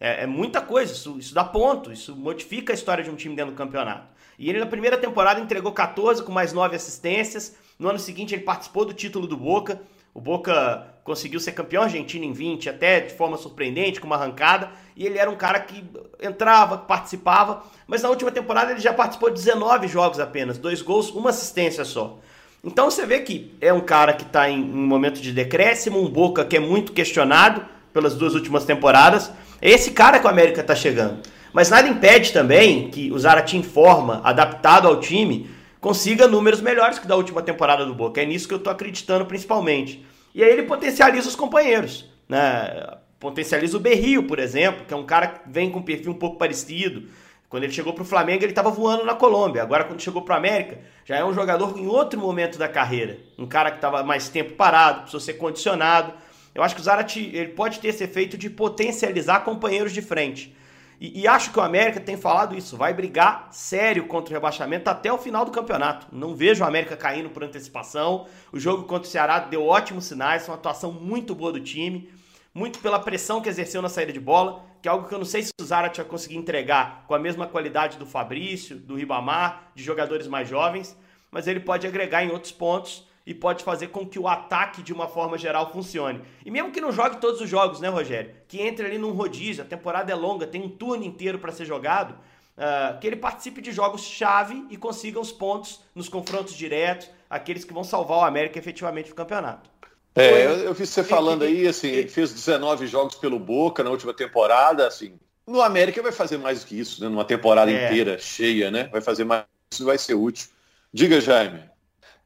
É, 0.00 0.22
é 0.22 0.26
muita 0.26 0.60
coisa, 0.62 0.92
isso, 0.92 1.18
isso, 1.18 1.34
dá 1.34 1.44
ponto, 1.44 1.92
isso 1.92 2.16
modifica 2.16 2.72
a 2.72 2.74
história 2.74 3.04
de 3.04 3.10
um 3.10 3.14
time 3.14 3.36
dentro 3.36 3.52
do 3.52 3.56
campeonato. 3.56 4.08
E 4.38 4.48
ele 4.48 4.58
na 4.58 4.66
primeira 4.66 4.96
temporada 4.96 5.38
entregou 5.38 5.72
14 5.72 6.24
com 6.24 6.32
mais 6.32 6.52
9 6.52 6.74
assistências. 6.74 7.56
No 7.78 7.88
ano 7.88 7.98
seguinte 7.98 8.34
ele 8.34 8.42
participou 8.42 8.86
do 8.86 8.94
título 8.94 9.26
do 9.26 9.36
Boca. 9.36 9.82
O 10.14 10.20
Boca 10.20 10.91
conseguiu 11.04 11.40
ser 11.40 11.52
campeão 11.52 11.82
argentino 11.82 12.24
em 12.24 12.32
20, 12.32 12.68
até 12.68 13.00
de 13.00 13.14
forma 13.14 13.36
surpreendente, 13.36 14.00
com 14.00 14.06
uma 14.06 14.16
arrancada. 14.16 14.70
E 14.96 15.04
ele 15.04 15.18
era 15.18 15.30
um 15.30 15.36
cara 15.36 15.60
que 15.60 15.84
entrava, 16.20 16.78
participava. 16.78 17.64
Mas 17.86 18.02
na 18.02 18.08
última 18.08 18.30
temporada 18.30 18.70
ele 18.70 18.80
já 18.80 18.92
participou 18.92 19.30
de 19.30 19.36
19 19.36 19.88
jogos 19.88 20.20
apenas, 20.20 20.58
dois 20.58 20.82
gols, 20.82 21.10
uma 21.10 21.30
assistência 21.30 21.84
só. 21.84 22.18
Então 22.64 22.90
você 22.90 23.04
vê 23.04 23.20
que 23.20 23.52
é 23.60 23.72
um 23.72 23.80
cara 23.80 24.12
que 24.12 24.22
está 24.22 24.48
em 24.48 24.62
um 24.62 24.86
momento 24.86 25.20
de 25.20 25.32
decréscimo, 25.32 26.00
um 26.00 26.08
Boca 26.08 26.44
que 26.44 26.56
é 26.56 26.60
muito 26.60 26.92
questionado 26.92 27.64
pelas 27.92 28.14
duas 28.14 28.34
últimas 28.34 28.64
temporadas. 28.64 29.32
É 29.60 29.70
esse 29.70 29.90
cara 29.90 30.20
que 30.20 30.26
o 30.26 30.30
América 30.30 30.60
está 30.60 30.74
chegando. 30.74 31.20
Mas 31.52 31.68
nada 31.68 31.88
impede 31.88 32.32
também 32.32 32.88
que 32.88 33.12
o 33.12 33.18
Zarate 33.18 33.56
em 33.56 33.62
forma, 33.62 34.20
adaptado 34.24 34.86
ao 34.86 35.00
time, 35.00 35.50
consiga 35.80 36.28
números 36.28 36.60
melhores 36.60 36.98
que 36.98 37.06
da 37.06 37.16
última 37.16 37.42
temporada 37.42 37.84
do 37.84 37.92
Boca. 37.92 38.22
É 38.22 38.24
nisso 38.24 38.46
que 38.46 38.54
eu 38.54 38.58
estou 38.58 38.72
acreditando 38.72 39.26
principalmente. 39.26 40.04
E 40.34 40.42
aí 40.42 40.50
ele 40.50 40.62
potencializa 40.64 41.28
os 41.28 41.36
companheiros. 41.36 42.10
Né? 42.28 42.96
Potencializa 43.20 43.76
o 43.76 43.80
Berrio, 43.80 44.24
por 44.24 44.38
exemplo, 44.38 44.84
que 44.86 44.94
é 44.94 44.96
um 44.96 45.04
cara 45.04 45.26
que 45.28 45.40
vem 45.48 45.70
com 45.70 45.78
um 45.78 45.82
perfil 45.82 46.12
um 46.12 46.18
pouco 46.18 46.38
parecido. 46.38 47.08
Quando 47.48 47.64
ele 47.64 47.72
chegou 47.72 47.92
para 47.92 48.02
o 48.02 48.06
Flamengo, 48.06 48.42
ele 48.42 48.52
estava 48.52 48.70
voando 48.70 49.04
na 49.04 49.14
Colômbia. 49.14 49.62
Agora, 49.62 49.84
quando 49.84 50.00
chegou 50.00 50.22
para 50.22 50.34
o 50.34 50.38
América, 50.38 50.78
já 51.04 51.16
é 51.16 51.24
um 51.24 51.34
jogador 51.34 51.78
em 51.78 51.86
outro 51.86 52.18
momento 52.18 52.58
da 52.58 52.66
carreira. 52.66 53.18
Um 53.38 53.46
cara 53.46 53.70
que 53.70 53.76
estava 53.76 54.02
mais 54.02 54.30
tempo 54.30 54.54
parado, 54.54 55.00
precisou 55.00 55.20
ser 55.20 55.34
condicionado. 55.34 56.14
Eu 56.54 56.62
acho 56.62 56.74
que 56.74 56.80
o 56.80 56.84
Zarate 56.84 57.20
ele 57.20 57.48
pode 57.48 57.78
ter 57.78 57.88
esse 57.88 58.02
efeito 58.02 58.38
de 58.38 58.48
potencializar 58.48 59.40
companheiros 59.40 59.92
de 59.92 60.00
frente. 60.00 60.56
E, 61.02 61.22
e, 61.22 61.26
acho 61.26 61.50
que 61.50 61.58
o 61.58 61.62
América 61.62 61.98
tem 61.98 62.16
falado 62.16 62.56
isso, 62.56 62.76
vai 62.76 62.94
brigar 62.94 63.48
sério 63.50 64.06
contra 64.06 64.32
o 64.32 64.36
rebaixamento 64.36 64.88
até 64.88 65.12
o 65.12 65.18
final 65.18 65.44
do 65.44 65.50
campeonato. 65.50 66.06
Não 66.12 66.32
vejo 66.32 66.62
o 66.62 66.66
América 66.66 66.96
caindo 66.96 67.28
por 67.28 67.42
antecipação. 67.42 68.28
O 68.52 68.60
jogo 68.60 68.84
contra 68.84 69.08
o 69.08 69.10
Ceará 69.10 69.40
deu 69.40 69.66
ótimos 69.66 70.04
sinais, 70.04 70.46
uma 70.46 70.54
atuação 70.54 70.92
muito 70.92 71.34
boa 71.34 71.50
do 71.50 71.58
time, 71.58 72.08
muito 72.54 72.78
pela 72.78 73.00
pressão 73.00 73.40
que 73.40 73.48
exerceu 73.48 73.82
na 73.82 73.88
saída 73.88 74.12
de 74.12 74.20
bola 74.20 74.64
que 74.80 74.88
é 74.88 74.90
algo 74.90 75.06
que 75.06 75.14
eu 75.14 75.18
não 75.18 75.24
sei 75.24 75.44
se 75.44 75.52
o 75.60 75.64
Zarat 75.64 75.96
vai 75.96 76.04
conseguir 76.04 76.36
entregar 76.36 77.04
com 77.06 77.14
a 77.14 77.18
mesma 77.18 77.46
qualidade 77.46 77.96
do 77.98 78.04
Fabrício, 78.04 78.76
do 78.76 78.96
Ribamar, 78.96 79.70
de 79.76 79.82
jogadores 79.84 80.26
mais 80.26 80.48
jovens, 80.48 80.98
mas 81.30 81.46
ele 81.46 81.60
pode 81.60 81.86
agregar 81.86 82.24
em 82.24 82.32
outros 82.32 82.50
pontos 82.50 83.06
e 83.26 83.32
pode 83.32 83.64
fazer 83.64 83.88
com 83.88 84.06
que 84.06 84.18
o 84.18 84.26
ataque, 84.26 84.82
de 84.82 84.92
uma 84.92 85.08
forma 85.08 85.38
geral, 85.38 85.72
funcione. 85.72 86.20
E 86.44 86.50
mesmo 86.50 86.72
que 86.72 86.80
não 86.80 86.92
jogue 86.92 87.20
todos 87.20 87.40
os 87.40 87.48
jogos, 87.48 87.80
né, 87.80 87.88
Rogério? 87.88 88.34
Que 88.48 88.60
entre 88.60 88.86
ali 88.86 88.98
num 88.98 89.12
rodízio, 89.12 89.62
a 89.62 89.66
temporada 89.66 90.10
é 90.10 90.14
longa, 90.14 90.46
tem 90.46 90.62
um 90.62 90.68
turno 90.68 91.04
inteiro 91.04 91.38
para 91.38 91.52
ser 91.52 91.64
jogado, 91.64 92.12
uh, 92.12 92.98
que 93.00 93.06
ele 93.06 93.16
participe 93.16 93.60
de 93.60 93.72
jogos-chave 93.72 94.66
e 94.70 94.76
consiga 94.76 95.20
os 95.20 95.30
pontos 95.30 95.80
nos 95.94 96.08
confrontos 96.08 96.54
diretos, 96.54 97.08
aqueles 97.30 97.64
que 97.64 97.72
vão 97.72 97.84
salvar 97.84 98.18
o 98.18 98.24
América 98.24 98.58
efetivamente 98.58 99.10
no 99.10 99.14
campeonato. 99.14 99.70
É, 100.14 100.44
eu, 100.44 100.50
eu 100.58 100.74
vi 100.74 100.86
você 100.86 101.02
falando 101.02 101.42
aí, 101.42 101.66
assim, 101.66 101.88
ele 101.88 102.08
fez 102.08 102.32
19 102.32 102.86
jogos 102.86 103.14
pelo 103.14 103.38
Boca 103.38 103.82
na 103.82 103.90
última 103.90 104.12
temporada, 104.12 104.86
assim. 104.86 105.18
No 105.46 105.62
América 105.62 106.02
vai 106.02 106.12
fazer 106.12 106.36
mais 106.36 106.60
do 106.60 106.66
que 106.66 106.78
isso, 106.78 107.02
né? 107.02 107.08
Numa 107.08 107.24
temporada 107.24 107.70
é. 107.70 107.86
inteira 107.86 108.18
cheia, 108.18 108.70
né? 108.70 108.88
Vai 108.92 109.00
fazer 109.00 109.24
mais, 109.24 109.44
isso 109.72 109.84
vai 109.84 109.96
ser 109.96 110.14
útil. 110.14 110.48
Diga, 110.92 111.20
Jaime. 111.20 111.71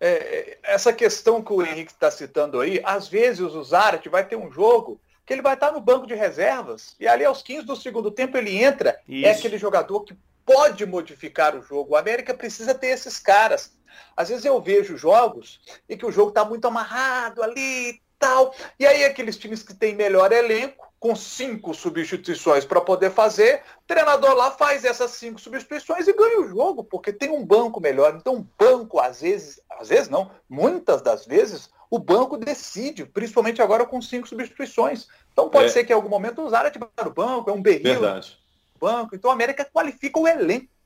É, 0.00 0.59
essa 0.62 0.93
questão 0.93 1.43
que 1.43 1.53
o 1.53 1.62
Henrique 1.62 1.93
está 1.93 2.11
citando 2.11 2.61
aí, 2.61 2.80
às 2.85 3.09
vezes 3.09 3.41
o 3.41 3.65
Zarate 3.65 4.09
vai 4.09 4.26
ter 4.26 4.37
um 4.37 4.50
jogo 4.50 5.00
que 5.25 5.32
ele 5.32 5.43
vai 5.43 5.54
estar 5.54 5.73
no 5.73 5.80
banco 5.80 6.06
de 6.06 6.15
reservas 6.15 6.95
e 7.00 7.09
ali 7.09 7.25
aos 7.25 7.43
15 7.43 7.67
do 7.67 7.75
segundo 7.75 8.11
tempo 8.11 8.37
ele 8.37 8.56
entra. 8.56 8.91
É 8.91 9.13
isso. 9.13 9.26
É 9.26 9.30
aquele 9.32 9.59
jogador 9.59 10.00
que 10.04 10.17
pode 10.45 10.87
modificar 10.87 11.56
o 11.56 11.63
jogo. 11.63 11.95
O 11.95 11.97
América 11.97 12.32
precisa 12.32 12.75
ter 12.75 12.89
esses 12.89 13.19
caras. 13.19 13.76
Às 14.17 14.28
vezes 14.28 14.45
eu 14.45 14.61
vejo 14.63 14.97
jogos 14.97 15.61
e 15.89 15.97
que 15.97 16.06
o 16.06 16.13
jogo 16.13 16.28
está 16.28 16.45
muito 16.45 16.67
amarrado 16.69 17.43
ali 17.43 17.91
e 17.91 18.02
tal. 18.19 18.54
E 18.78 18.87
aí 18.87 19.04
aqueles 19.04 19.37
times 19.37 19.63
que 19.63 19.75
têm 19.75 19.97
melhor 19.97 20.30
elenco, 20.30 20.86
com 20.99 21.15
cinco 21.15 21.75
substituições 21.75 22.65
para 22.65 22.80
poder 22.80 23.11
fazer, 23.11 23.63
o 23.82 23.87
treinador 23.87 24.35
lá 24.35 24.50
faz 24.50 24.85
essas 24.85 25.13
cinco 25.13 25.41
substituições 25.41 26.09
e 26.09 26.13
ganha 26.13 26.41
o 26.41 26.49
jogo, 26.49 26.82
porque 26.82 27.13
tem 27.13 27.30
um 27.30 27.45
banco 27.45 27.80
melhor. 27.80 28.17
Então 28.17 28.37
o 28.37 28.47
banco, 28.59 28.99
às 28.99 29.21
vezes, 29.21 29.61
às 29.71 29.89
vezes 29.89 30.09
não, 30.09 30.30
muitas 30.49 31.02
das 31.02 31.26
vezes, 31.26 31.71
o 31.91 31.99
banco 31.99 32.37
decide, 32.37 33.04
principalmente 33.04 33.61
agora 33.63 33.85
com 33.85 34.00
cinco 34.00 34.26
substituições. 34.26 35.06
Então 35.32 35.50
pode 35.50 35.67
é. 35.67 35.69
ser 35.69 35.85
que 35.85 35.93
em 35.93 35.97
algum 35.97 36.09
momento 36.09 36.49
Zara 36.49 36.71
para 36.71 37.09
o 37.09 37.13
banco, 37.13 37.50
é 37.50 37.52
um 37.52 37.63
berril 37.63 38.00
banco. 38.80 39.15
Então 39.15 39.30
a 39.30 39.35
América 39.35 39.65
qualifica 39.65 40.19
o 40.19 40.26
elenco 40.26 40.76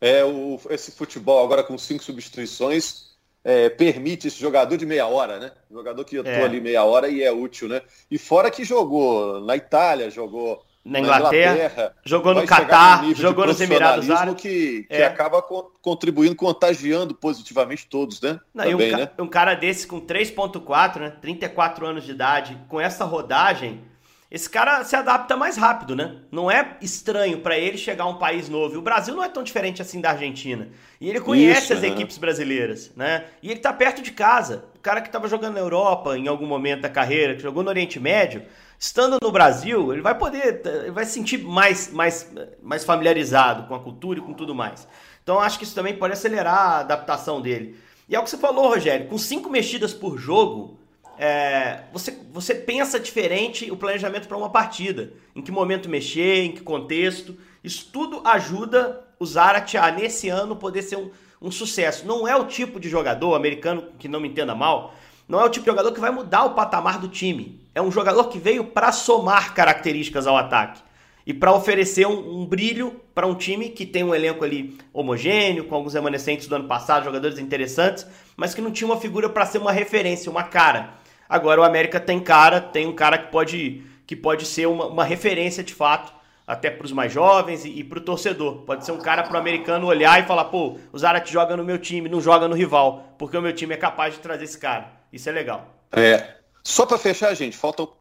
é, 0.00 0.22
o, 0.22 0.60
esse 0.68 0.92
futebol 0.92 1.42
agora 1.42 1.64
com 1.64 1.78
cinco 1.78 2.04
substituições 2.04 3.13
é, 3.44 3.68
permite 3.68 4.28
esse 4.28 4.40
jogador 4.40 4.76
de 4.76 4.86
meia 4.86 5.06
hora, 5.06 5.38
né? 5.38 5.52
Jogador 5.70 6.04
que 6.04 6.18
atua 6.18 6.32
é. 6.32 6.44
ali 6.44 6.60
meia 6.60 6.82
hora 6.82 7.08
e 7.08 7.22
é 7.22 7.30
útil, 7.30 7.68
né? 7.68 7.82
E 8.10 8.16
fora 8.16 8.50
que 8.50 8.64
jogou 8.64 9.40
na 9.40 9.54
Itália, 9.54 10.10
jogou 10.10 10.64
na 10.84 11.00
Inglaterra, 11.00 11.30
na 11.30 11.56
Inglaterra 11.56 11.94
jogou 12.04 12.34
no 12.34 12.46
Catar, 12.46 13.04
jogou 13.14 13.46
nos 13.46 13.60
Emirados 13.60 14.10
Árabes. 14.10 14.40
Que, 14.42 14.84
que 14.84 14.94
é. 14.94 15.04
acaba 15.04 15.42
co 15.42 15.72
contribuindo, 15.82 16.34
contagiando 16.34 17.14
positivamente 17.14 17.86
todos, 17.86 18.20
né? 18.20 18.40
Não, 18.54 18.64
Também, 18.64 18.94
um, 18.94 18.96
né? 18.96 19.10
um 19.18 19.26
cara 19.26 19.54
desse 19.54 19.86
com 19.86 20.00
3.4, 20.00 21.00
né? 21.00 21.10
34 21.20 21.86
anos 21.86 22.04
de 22.04 22.12
idade, 22.12 22.58
com 22.68 22.80
essa 22.80 23.04
rodagem 23.04 23.82
esse 24.30 24.48
cara 24.48 24.82
se 24.84 24.96
adapta 24.96 25.36
mais 25.36 25.56
rápido, 25.56 25.94
né? 25.94 26.16
Não 26.30 26.50
é 26.50 26.76
estranho 26.80 27.38
para 27.38 27.58
ele 27.58 27.78
chegar 27.78 28.04
a 28.04 28.08
um 28.08 28.18
país 28.18 28.48
novo. 28.48 28.74
E 28.74 28.78
o 28.78 28.82
Brasil 28.82 29.14
não 29.14 29.22
é 29.22 29.28
tão 29.28 29.42
diferente 29.42 29.80
assim 29.80 30.00
da 30.00 30.10
Argentina. 30.10 30.68
E 31.00 31.08
ele 31.08 31.20
conhece 31.20 31.64
Isso, 31.64 31.74
as 31.74 31.82
equipes 31.82 32.18
brasileiras, 32.18 32.90
né? 32.96 33.24
E 33.42 33.50
ele 33.50 33.60
tá 33.60 33.72
perto 33.72 34.02
de 34.02 34.10
casa. 34.10 34.64
O 34.74 34.80
cara 34.80 35.00
que 35.00 35.08
estava 35.08 35.28
jogando 35.28 35.54
na 35.54 35.60
Europa 35.60 36.16
em 36.18 36.26
algum 36.26 36.46
momento 36.46 36.80
da 36.80 36.88
carreira, 36.88 37.34
que 37.34 37.42
jogou 37.42 37.62
no 37.62 37.68
Oriente 37.68 38.00
Médio, 38.00 38.42
estando 38.78 39.18
no 39.22 39.30
Brasil, 39.30 39.92
ele 39.92 40.02
vai 40.02 40.16
poder, 40.16 40.62
ele 40.64 40.90
vai 40.90 41.04
se 41.04 41.12
sentir 41.12 41.38
mais, 41.38 41.92
mais, 41.92 42.32
mais 42.62 42.84
familiarizado 42.84 43.68
com 43.68 43.74
a 43.74 43.80
cultura 43.80 44.18
e 44.18 44.22
com 44.22 44.32
tudo 44.32 44.54
mais. 44.54 44.88
Então 45.22 45.38
acho 45.38 45.58
que 45.58 45.64
isso 45.64 45.74
também 45.74 45.96
pode 45.96 46.12
acelerar 46.12 46.54
a 46.54 46.78
adaptação 46.80 47.40
dele. 47.40 47.78
E 48.08 48.16
é 48.16 48.18
o 48.18 48.22
que 48.22 48.30
você 48.30 48.36
falou, 48.36 48.68
Rogério, 48.68 49.06
com 49.06 49.16
cinco 49.16 49.48
mexidas 49.48 49.94
por 49.94 50.18
jogo, 50.18 50.78
é, 51.18 51.84
você, 51.92 52.18
você 52.32 52.54
pensa 52.54 52.98
diferente 52.98 53.70
o 53.70 53.76
planejamento 53.76 54.28
para 54.28 54.36
uma 54.36 54.50
partida. 54.50 55.12
Em 55.34 55.42
que 55.42 55.52
momento 55.52 55.88
mexer, 55.88 56.44
em 56.44 56.52
que 56.52 56.60
contexto. 56.60 57.36
Isso 57.62 57.88
tudo 57.92 58.20
ajuda 58.24 59.04
o 59.18 59.26
Zarat 59.26 59.76
a, 59.76 59.90
nesse 59.90 60.28
ano, 60.28 60.56
poder 60.56 60.82
ser 60.82 60.96
um, 60.96 61.10
um 61.40 61.50
sucesso. 61.50 62.06
Não 62.06 62.26
é 62.26 62.36
o 62.36 62.44
tipo 62.44 62.80
de 62.80 62.88
jogador 62.88 63.34
americano, 63.34 63.84
que 63.98 64.08
não 64.08 64.20
me 64.20 64.28
entenda 64.28 64.54
mal, 64.54 64.94
não 65.28 65.40
é 65.40 65.44
o 65.44 65.48
tipo 65.48 65.64
de 65.64 65.70
jogador 65.70 65.92
que 65.92 66.00
vai 66.00 66.10
mudar 66.10 66.44
o 66.44 66.54
patamar 66.54 66.98
do 66.98 67.08
time. 67.08 67.60
É 67.74 67.80
um 67.80 67.90
jogador 67.90 68.28
que 68.28 68.38
veio 68.38 68.64
para 68.64 68.92
somar 68.92 69.54
características 69.54 70.26
ao 70.26 70.36
ataque 70.36 70.80
e 71.26 71.32
para 71.32 71.52
oferecer 71.54 72.06
um, 72.06 72.42
um 72.42 72.46
brilho 72.46 73.00
para 73.14 73.26
um 73.26 73.34
time 73.34 73.70
que 73.70 73.86
tem 73.86 74.04
um 74.04 74.14
elenco 74.14 74.44
ali 74.44 74.76
homogêneo, 74.92 75.64
com 75.64 75.74
alguns 75.74 75.94
remanescentes 75.94 76.46
do 76.46 76.54
ano 76.54 76.68
passado, 76.68 77.04
jogadores 77.04 77.38
interessantes, 77.38 78.06
mas 78.36 78.54
que 78.54 78.60
não 78.60 78.70
tinha 78.70 78.86
uma 78.86 79.00
figura 79.00 79.28
para 79.28 79.46
ser 79.46 79.58
uma 79.58 79.72
referência, 79.72 80.30
uma 80.30 80.42
cara. 80.42 80.94
Agora 81.28 81.60
o 81.60 81.64
América 81.64 81.98
tem 81.98 82.20
cara, 82.20 82.60
tem 82.60 82.86
um 82.86 82.94
cara 82.94 83.18
que 83.18 83.30
pode, 83.30 83.82
que 84.06 84.14
pode 84.14 84.46
ser 84.46 84.66
uma, 84.66 84.86
uma 84.86 85.04
referência 85.04 85.62
de 85.62 85.74
fato, 85.74 86.12
até 86.46 86.70
para 86.70 86.84
os 86.84 86.92
mais 86.92 87.12
jovens 87.12 87.64
e, 87.64 87.70
e 87.70 87.84
para 87.84 87.98
o 87.98 88.02
torcedor. 88.02 88.62
Pode 88.62 88.84
ser 88.84 88.92
um 88.92 88.98
cara 88.98 89.22
para 89.22 89.34
o 89.34 89.38
americano 89.38 89.86
olhar 89.86 90.22
e 90.22 90.26
falar: 90.26 90.44
pô, 90.46 90.78
o 90.92 90.98
Zarat 90.98 91.30
joga 91.30 91.56
no 91.56 91.64
meu 91.64 91.78
time, 91.78 92.08
não 92.08 92.20
joga 92.20 92.46
no 92.46 92.54
rival, 92.54 93.14
porque 93.18 93.36
o 93.36 93.42
meu 93.42 93.52
time 93.52 93.74
é 93.74 93.78
capaz 93.78 94.14
de 94.14 94.20
trazer 94.20 94.44
esse 94.44 94.58
cara. 94.58 94.92
Isso 95.12 95.28
é 95.28 95.32
legal. 95.32 95.74
É. 95.92 96.34
Só 96.62 96.86
para 96.86 96.98
fechar, 96.98 97.34
gente, 97.34 97.56
faltam 97.56 97.92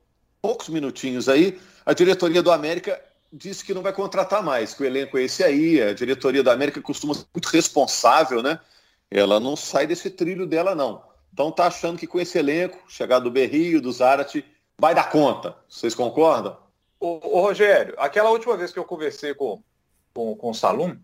poucos 0.41 0.69
minutinhos 0.69 1.27
aí. 1.27 1.59
A 1.85 1.93
diretoria 1.93 2.41
do 2.41 2.51
América 2.51 2.99
disse 3.31 3.63
que 3.63 3.73
não 3.73 3.81
vai 3.81 3.91
contratar 3.91 4.43
mais, 4.43 4.73
que 4.73 4.83
o 4.83 4.85
elenco 4.85 5.17
é 5.17 5.23
esse 5.23 5.43
aí. 5.43 5.81
A 5.81 5.93
diretoria 5.93 6.43
do 6.43 6.51
América 6.51 6.81
costuma 6.81 7.13
ser 7.13 7.25
muito 7.33 7.47
responsável, 7.47 8.41
né? 8.41 8.59
Ela 9.09 9.39
não 9.39 9.55
sai 9.55 9.85
desse 9.85 10.09
trilho 10.09 10.45
dela, 10.45 10.73
não. 10.73 11.03
Então 11.33 11.51
tá 11.51 11.65
achando 11.65 11.97
que 11.97 12.05
com 12.05 12.19
esse 12.19 12.37
elenco, 12.37 12.79
chegado 12.87 13.23
do 13.23 13.31
Berrio, 13.31 13.81
do 13.81 13.91
Zarate, 13.91 14.45
vai 14.77 14.93
dar 14.93 15.09
conta. 15.09 15.55
Vocês 15.67 15.95
concordam? 15.95 16.55
Ô, 16.99 17.41
Rogério, 17.41 17.95
aquela 17.97 18.29
última 18.29 18.55
vez 18.55 18.71
que 18.71 18.77
eu 18.77 18.85
conversei 18.85 19.33
com, 19.33 19.61
com, 20.13 20.35
com 20.35 20.51
o 20.51 20.53
Salum, 20.53 20.95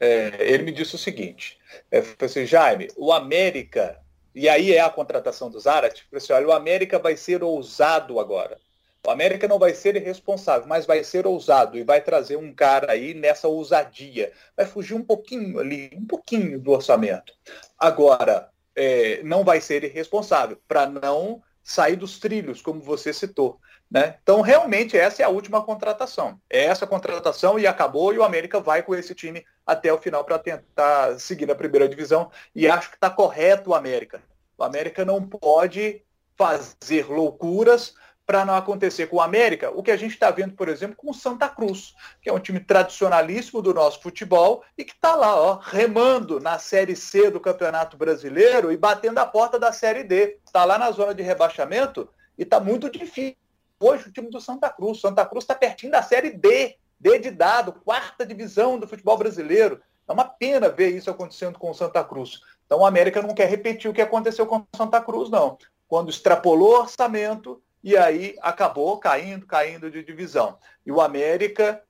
é, 0.00 0.36
ele 0.40 0.64
me 0.64 0.72
disse 0.72 0.96
o 0.96 0.98
seguinte, 0.98 1.58
é, 1.90 2.02
assim, 2.20 2.44
Jaime, 2.44 2.88
o 2.96 3.12
América, 3.12 3.98
e 4.34 4.48
aí 4.48 4.74
é 4.74 4.80
a 4.80 4.90
contratação 4.90 5.48
do 5.50 5.58
Zarate, 5.58 6.06
assim, 6.12 6.32
olha, 6.32 6.48
o 6.48 6.52
América 6.52 6.98
vai 6.98 7.16
ser 7.16 7.42
ousado 7.42 8.20
agora. 8.20 8.58
O 9.06 9.10
América 9.10 9.46
não 9.48 9.58
vai 9.58 9.74
ser 9.74 9.96
irresponsável, 9.96 10.68
mas 10.68 10.84
vai 10.84 11.02
ser 11.04 11.26
ousado 11.26 11.78
e 11.78 11.84
vai 11.84 12.00
trazer 12.00 12.36
um 12.36 12.52
cara 12.52 12.92
aí 12.92 13.14
nessa 13.14 13.48
ousadia. 13.48 14.32
Vai 14.56 14.66
fugir 14.66 14.94
um 14.94 15.04
pouquinho 15.04 15.58
ali, 15.60 15.90
um 15.94 16.04
pouquinho 16.04 16.58
do 16.58 16.72
orçamento. 16.72 17.32
Agora, 17.78 18.50
é, 18.78 19.20
não 19.24 19.42
vai 19.42 19.60
ser 19.60 19.82
irresponsável 19.82 20.56
para 20.68 20.86
não 20.86 21.42
sair 21.64 21.96
dos 21.96 22.20
trilhos, 22.20 22.62
como 22.62 22.80
você 22.80 23.12
citou. 23.12 23.60
Né? 23.90 24.16
Então, 24.22 24.40
realmente, 24.40 24.96
essa 24.96 25.22
é 25.22 25.24
a 25.24 25.30
última 25.30 25.62
contratação. 25.64 26.40
É 26.48 26.64
essa 26.64 26.86
contratação 26.86 27.58
e 27.58 27.66
acabou, 27.66 28.14
e 28.14 28.18
o 28.18 28.22
América 28.22 28.60
vai 28.60 28.82
com 28.82 28.94
esse 28.94 29.14
time 29.14 29.44
até 29.66 29.92
o 29.92 29.98
final 29.98 30.24
para 30.24 30.38
tentar 30.38 31.18
seguir 31.18 31.46
na 31.46 31.56
primeira 31.56 31.88
divisão. 31.88 32.30
E 32.54 32.68
acho 32.68 32.90
que 32.90 32.94
está 32.94 33.10
correto 33.10 33.70
o 33.70 33.74
América. 33.74 34.22
O 34.56 34.62
América 34.62 35.04
não 35.04 35.26
pode 35.26 36.02
fazer 36.36 37.10
loucuras 37.10 37.94
para 38.28 38.44
não 38.44 38.54
acontecer 38.54 39.06
com 39.06 39.16
o 39.16 39.20
América 39.22 39.70
o 39.70 39.82
que 39.82 39.90
a 39.90 39.96
gente 39.96 40.12
está 40.12 40.30
vendo, 40.30 40.52
por 40.52 40.68
exemplo, 40.68 40.94
com 40.94 41.10
o 41.10 41.14
Santa 41.14 41.48
Cruz, 41.48 41.94
que 42.20 42.28
é 42.28 42.32
um 42.32 42.38
time 42.38 42.60
tradicionalíssimo 42.60 43.62
do 43.62 43.72
nosso 43.72 44.02
futebol 44.02 44.62
e 44.76 44.84
que 44.84 44.92
está 44.92 45.16
lá, 45.16 45.34
ó, 45.34 45.54
remando 45.54 46.38
na 46.38 46.58
Série 46.58 46.94
C 46.94 47.30
do 47.30 47.40
Campeonato 47.40 47.96
Brasileiro 47.96 48.70
e 48.70 48.76
batendo 48.76 49.16
a 49.16 49.24
porta 49.24 49.58
da 49.58 49.72
Série 49.72 50.04
D. 50.04 50.38
Está 50.44 50.66
lá 50.66 50.76
na 50.76 50.90
zona 50.90 51.14
de 51.14 51.22
rebaixamento 51.22 52.06
e 52.36 52.42
está 52.42 52.60
muito 52.60 52.90
difícil 52.90 53.34
hoje 53.80 54.10
o 54.10 54.12
time 54.12 54.28
do 54.28 54.42
Santa 54.42 54.68
Cruz. 54.68 55.00
Santa 55.00 55.24
Cruz 55.24 55.44
está 55.44 55.54
pertinho 55.54 55.92
da 55.92 56.02
Série 56.02 56.28
D, 56.28 56.76
D 57.00 57.18
de 57.20 57.30
dado, 57.30 57.72
quarta 57.72 58.26
divisão 58.26 58.78
do 58.78 58.86
futebol 58.86 59.16
brasileiro. 59.16 59.80
É 60.06 60.12
uma 60.12 60.24
pena 60.24 60.68
ver 60.68 60.94
isso 60.94 61.10
acontecendo 61.10 61.58
com 61.58 61.70
o 61.70 61.74
Santa 61.74 62.04
Cruz. 62.04 62.42
Então 62.66 62.80
o 62.80 62.86
América 62.86 63.22
não 63.22 63.34
quer 63.34 63.48
repetir 63.48 63.90
o 63.90 63.94
que 63.94 64.02
aconteceu 64.02 64.46
com 64.46 64.56
o 64.58 64.66
Santa 64.76 65.00
Cruz, 65.00 65.30
não. 65.30 65.56
Quando 65.88 66.10
extrapolou 66.10 66.72
o 66.72 66.80
orçamento, 66.80 67.62
e 67.82 67.96
aí 67.96 68.36
acabou 68.40 68.98
caindo, 68.98 69.46
caindo 69.46 69.90
de 69.90 70.02
divisão. 70.02 70.58
E 70.84 70.92
o 70.92 71.00
América 71.00 71.82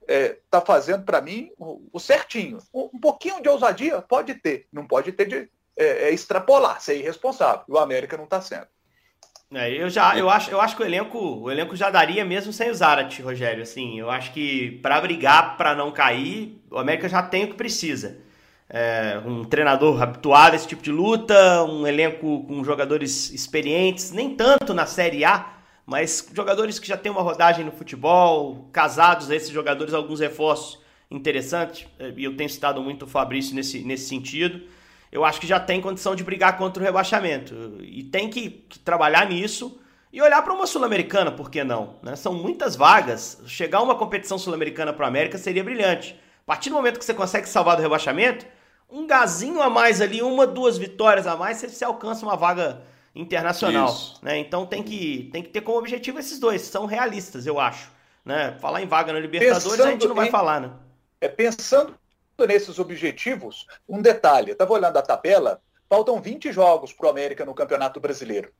está 0.00 0.14
é, 0.14 0.38
tá 0.50 0.60
fazendo, 0.60 1.04
para 1.04 1.20
mim, 1.20 1.50
o, 1.58 1.82
o 1.92 2.00
certinho. 2.00 2.58
Um, 2.72 2.90
um, 2.94 3.00
pouquinho 3.00 3.42
de 3.42 3.48
ousadia 3.48 4.00
pode 4.02 4.34
ter, 4.34 4.66
não 4.72 4.86
pode 4.86 5.12
ter 5.12 5.26
de 5.26 5.50
é, 5.76 6.08
é 6.08 6.10
extrapolar, 6.12 6.80
ser 6.80 6.98
irresponsável. 6.98 7.64
E 7.68 7.72
o 7.72 7.78
América 7.78 8.16
não 8.16 8.24
está 8.24 8.40
sendo. 8.40 8.66
É, 9.54 9.70
eu 9.70 9.88
já, 9.88 10.16
eu 10.18 10.28
acho, 10.28 10.50
eu 10.50 10.60
acho 10.60 10.76
que 10.76 10.82
o 10.82 10.86
elenco, 10.86 11.18
o 11.18 11.50
elenco 11.50 11.74
já 11.74 11.88
daria 11.88 12.22
mesmo 12.24 12.52
sem 12.52 12.70
o 12.70 12.74
Zarat, 12.74 13.22
Rogério. 13.22 13.62
Assim, 13.62 13.98
eu 13.98 14.10
acho 14.10 14.32
que 14.32 14.78
para 14.82 15.00
brigar, 15.00 15.56
para 15.56 15.74
não 15.74 15.90
cair, 15.92 16.60
o 16.70 16.78
América 16.78 17.08
já 17.08 17.22
tem 17.22 17.44
o 17.44 17.48
que 17.48 17.54
precisa 17.54 18.27
é, 18.70 19.20
um 19.24 19.44
treinador 19.44 20.02
habituado 20.02 20.52
a 20.52 20.56
esse 20.56 20.68
tipo 20.68 20.82
de 20.82 20.92
luta, 20.92 21.64
um 21.64 21.86
elenco 21.86 22.44
com 22.46 22.62
jogadores 22.62 23.30
experientes, 23.30 24.12
nem 24.12 24.34
tanto 24.34 24.74
na 24.74 24.84
Série 24.84 25.24
A, 25.24 25.54
mas 25.86 26.28
jogadores 26.34 26.78
que 26.78 26.86
já 26.86 26.96
têm 26.96 27.10
uma 27.10 27.22
rodagem 27.22 27.64
no 27.64 27.72
futebol, 27.72 28.68
casados 28.72 29.30
a 29.30 29.36
esses 29.36 29.50
jogadores, 29.50 29.94
alguns 29.94 30.20
reforços 30.20 30.78
interessantes, 31.10 31.86
é, 31.98 32.12
e 32.14 32.24
eu 32.24 32.36
tenho 32.36 32.50
citado 32.50 32.82
muito 32.82 33.06
o 33.06 33.08
Fabrício 33.08 33.54
nesse, 33.54 33.80
nesse 33.80 34.06
sentido. 34.06 34.60
Eu 35.10 35.24
acho 35.24 35.40
que 35.40 35.46
já 35.46 35.58
tem 35.58 35.80
condição 35.80 36.14
de 36.14 36.22
brigar 36.22 36.58
contra 36.58 36.82
o 36.82 36.84
rebaixamento. 36.84 37.78
E 37.80 38.02
tem 38.02 38.28
que, 38.28 38.50
que 38.50 38.78
trabalhar 38.78 39.26
nisso 39.26 39.80
e 40.12 40.20
olhar 40.20 40.42
para 40.42 40.52
uma 40.52 40.66
Sul-Americana, 40.66 41.32
por 41.32 41.50
que 41.50 41.64
não? 41.64 41.96
Né? 42.02 42.14
São 42.14 42.34
muitas 42.34 42.76
vagas. 42.76 43.40
Chegar 43.46 43.80
uma 43.80 43.94
competição 43.94 44.36
sul-americana 44.36 44.92
para 44.92 45.06
a 45.06 45.08
América 45.08 45.38
seria 45.38 45.64
brilhante. 45.64 46.14
A 46.44 46.46
partir 46.46 46.68
do 46.68 46.76
momento 46.76 46.98
que 46.98 47.04
você 47.06 47.14
consegue 47.14 47.48
salvar 47.48 47.76
do 47.76 47.82
rebaixamento, 47.82 48.44
um 48.90 49.06
gazinho 49.06 49.60
a 49.60 49.68
mais 49.68 50.00
ali, 50.00 50.22
uma, 50.22 50.46
duas 50.46 50.78
vitórias 50.78 51.26
a 51.26 51.36
mais, 51.36 51.58
você, 51.58 51.68
você 51.68 51.84
alcança 51.84 52.24
uma 52.24 52.36
vaga 52.36 52.82
internacional. 53.14 53.94
Né? 54.22 54.38
Então 54.38 54.66
tem 54.66 54.82
que, 54.82 55.28
tem 55.32 55.42
que 55.42 55.50
ter 55.50 55.60
como 55.60 55.78
objetivo 55.78 56.18
esses 56.18 56.38
dois, 56.38 56.62
são 56.62 56.86
realistas, 56.86 57.46
eu 57.46 57.60
acho. 57.60 57.90
Né? 58.24 58.56
Falar 58.60 58.82
em 58.82 58.86
vaga 58.86 59.12
na 59.12 59.20
Libertadores 59.20 59.64
pensando 59.64 59.86
a 59.88 59.90
gente 59.90 60.08
não 60.08 60.14
vai 60.14 60.30
falar, 60.30 60.60
né? 60.60 60.72
É, 61.20 61.28
pensando 61.28 61.98
nesses 62.46 62.78
objetivos, 62.78 63.66
um 63.88 64.00
detalhe, 64.00 64.50
eu 64.50 64.52
estava 64.52 64.72
olhando 64.72 64.96
a 64.96 65.02
tabela, 65.02 65.60
faltam 65.88 66.20
20 66.20 66.52
jogos 66.52 66.92
para 66.92 67.06
o 67.06 67.10
América 67.10 67.44
no 67.44 67.54
Campeonato 67.54 67.98
Brasileiro. 67.98 68.52